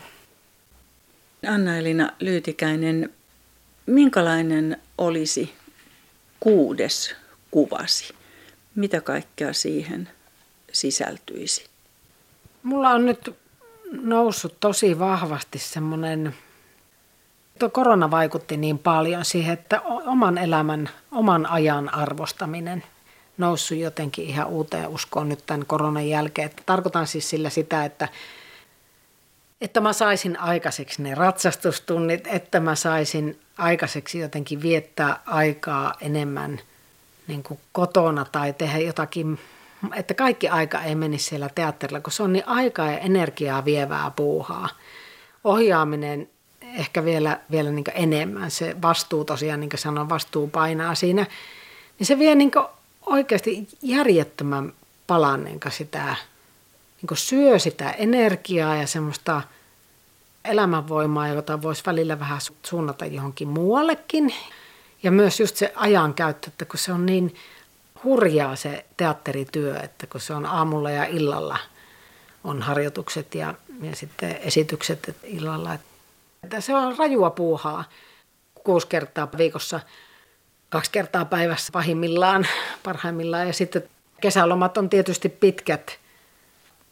Anna-Elina 1.48 2.12
Lyytikäinen, 2.20 3.14
minkälainen 3.86 4.78
olisi 4.98 5.54
kuudes 6.40 7.16
kuvasi? 7.52 8.14
Mitä 8.76 9.02
kaikkea 9.02 9.54
siihen 9.54 10.10
sisältyisi? 10.72 11.66
Mulla 12.64 12.90
on 12.90 13.06
nyt 13.06 13.36
noussut 13.92 14.60
tosi 14.60 15.00
vahvasti 15.00 15.60
semmoinen, 15.60 16.36
tuo 17.60 17.70
korona 17.70 18.12
vaikutti 18.12 18.58
niin 18.58 18.80
paljon 18.80 19.26
siihen, 19.26 19.54
että 19.54 19.82
oman 19.82 20.38
elämän, 20.38 20.90
oman 21.12 21.46
ajan 21.46 21.94
arvostaminen 21.94 22.84
noussut 23.38 23.78
jotenkin 23.78 24.26
ihan 24.26 24.48
uuteen 24.48 24.88
uskoon 24.88 25.30
nyt 25.30 25.44
tämän 25.46 25.66
koronan 25.66 26.10
jälkeen. 26.10 26.46
Että 26.46 26.64
tarkoitan 26.66 27.08
siis 27.08 27.30
sillä 27.30 27.50
sitä, 27.50 27.86
että, 27.86 28.08
että 29.62 29.82
mä 29.82 29.94
saisin 29.94 30.40
aikaiseksi 30.40 31.02
ne 31.04 31.16
ratsastustunnit, 31.16 32.28
että 32.28 32.60
mä 32.60 32.76
saisin 32.76 33.40
aikaiseksi 33.58 34.20
jotenkin 34.20 34.62
viettää 34.62 35.20
aikaa 35.26 35.94
enemmän 36.02 36.60
niin 37.28 37.44
kuin 37.44 37.60
kotona 37.72 38.26
tai 38.26 38.54
tehdä 38.54 38.78
jotakin 38.78 39.40
että 39.96 40.14
kaikki 40.14 40.50
aika 40.50 40.82
ei 40.82 40.96
menisi 40.96 41.26
siellä 41.26 41.50
teatterilla, 41.56 42.00
kun 42.00 42.14
se 42.14 42.24
on 42.24 42.34
niin 42.34 42.48
aikaa 42.48 42.92
ja 42.92 42.98
energiaa 42.98 43.66
vievää 43.66 44.12
puuhaa. 44.16 44.70
Ohjaaminen 45.44 46.30
ehkä 46.74 47.06
vielä, 47.06 47.40
vielä 47.52 47.72
niin 47.72 47.86
enemmän, 47.94 48.52
se 48.52 48.76
vastuu 48.82 49.26
tosiaan, 49.26 49.60
niin 49.60 49.70
kuin 49.70 49.80
sanon, 49.80 50.10
vastuu 50.10 50.48
painaa 50.48 50.96
siinä, 50.96 51.26
niin 52.00 52.08
se 52.08 52.20
vie 52.20 52.36
niin 52.36 52.52
oikeasti 53.06 53.68
järjettömän 53.82 54.74
palan 55.08 55.44
niin 55.44 55.60
sitä, 55.70 56.16
niin 57.02 57.18
syö 57.18 57.60
sitä 57.60 57.92
energiaa 57.92 58.76
ja 58.76 58.88
semmoista 58.88 59.42
elämänvoimaa, 60.46 61.28
jota 61.28 61.62
voisi 61.62 61.84
välillä 61.86 62.20
vähän 62.20 62.40
suunnata 62.66 63.06
johonkin 63.06 63.48
muuallekin. 63.48 64.34
Ja 65.04 65.12
myös 65.12 65.40
just 65.40 65.56
se 65.56 65.74
ajankäyttö, 65.76 66.48
että 66.48 66.66
kun 66.66 66.80
se 66.80 66.94
on 66.94 67.06
niin 67.06 67.36
hurjaa 68.04 68.56
se 68.56 68.86
teatterityö, 68.98 69.80
että 69.80 70.08
kun 70.08 70.22
se 70.22 70.34
on 70.34 70.46
aamulla 70.46 70.92
ja 70.92 71.06
illalla 71.06 71.58
on 72.44 72.62
harjoitukset 72.62 73.36
ja, 73.36 73.54
ja 73.82 73.96
sitten 73.96 74.38
esitykset 74.42 75.16
illalla. 75.24 75.78
Että 76.44 76.62
se 76.62 76.76
on 76.76 76.98
rajua 76.98 77.30
puuhaa 77.30 77.84
kuusi 78.64 78.88
kertaa 78.88 79.30
viikossa, 79.38 79.80
kaksi 80.70 80.92
kertaa 80.92 81.26
päivässä 81.26 81.72
pahimmillaan, 81.72 82.48
parhaimmillaan. 82.84 83.48
Ja 83.48 83.54
sitten 83.54 83.84
kesälomat 84.22 84.78
on 84.78 84.90
tietysti 84.90 85.30
pitkät, 85.30 86.00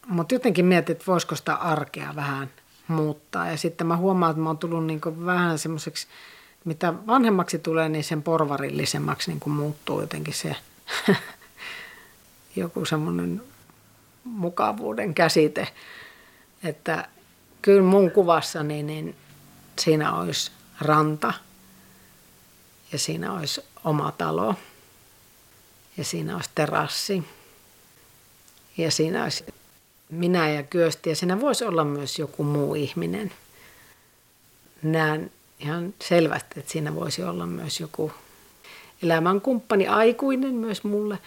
mutta 0.08 0.36
jotenkin 0.36 0.66
mietin, 0.66 0.94
että 0.94 1.06
voisiko 1.08 1.36
sitä 1.36 1.54
arkea 1.54 2.16
vähän 2.16 2.50
muuttaa. 2.88 3.48
Ja 3.48 3.58
sitten 3.58 3.88
mä 3.88 3.98
huomaan, 3.98 4.32
että 4.32 4.42
mä 4.42 4.50
oon 4.50 4.58
tullut 4.58 4.86
niin 4.86 5.26
vähän 5.26 5.60
semmoiseksi, 5.60 6.08
mitä 6.66 6.94
vanhemmaksi 7.08 7.60
tulee, 7.60 7.90
niin 7.90 8.04
sen 8.04 8.24
porvarillisemmaksi 8.24 9.32
niin 9.32 9.54
muuttuu 9.54 10.02
jotenkin 10.02 10.34
se– 10.34 10.56
joku 12.56 12.86
semmoinen 12.86 13.42
mukavuuden 14.24 15.14
käsite, 15.14 15.68
että 16.64 17.08
kyllä 17.62 17.84
mun 17.84 18.12
kuvassani 18.12 18.84
niin 18.84 19.16
siinä 19.82 20.16
olisi 20.16 20.52
ranta 20.80 21.34
ja 22.92 23.00
siinä 23.00 23.34
olisi 23.34 23.62
oma 23.84 24.12
talo 24.12 24.56
ja 25.98 26.04
siinä 26.04 26.36
olisi 26.36 26.50
terassi 26.56 27.24
ja 28.78 28.92
siinä 28.92 29.24
olisi 29.24 29.46
minä 30.10 30.50
ja 30.50 30.64
Kyösti 30.64 31.10
ja 31.10 31.16
siinä 31.16 31.42
voisi 31.42 31.66
olla 31.66 31.84
myös 31.84 32.20
joku 32.20 32.44
muu 32.44 32.76
ihminen. 32.76 33.32
Näen 34.84 35.32
ihan 35.60 35.94
selvästi, 36.02 36.60
että 36.60 36.72
siinä 36.72 36.96
voisi 36.96 37.24
olla 37.24 37.46
myös 37.46 37.80
joku 37.80 38.12
elämänkumppani, 39.04 39.88
aikuinen 39.88 40.54
myös 40.54 40.84
mulle. 40.84 41.18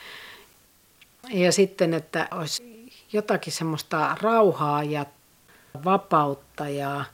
Ja 1.31 1.53
sitten, 1.53 1.95
että 1.95 2.29
olisi 2.31 2.93
jotakin 3.13 3.53
semmoista 3.53 4.17
rauhaa 4.21 4.85
ja 4.85 5.07
vapautta 5.85 6.69
ja, 6.69 7.05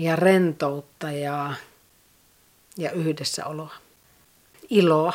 ja 0.00 0.16
rentoutta 0.16 1.12
ja, 1.12 1.54
ja 2.76 2.90
yhdessäoloa, 2.90 3.74
iloa. 4.70 5.12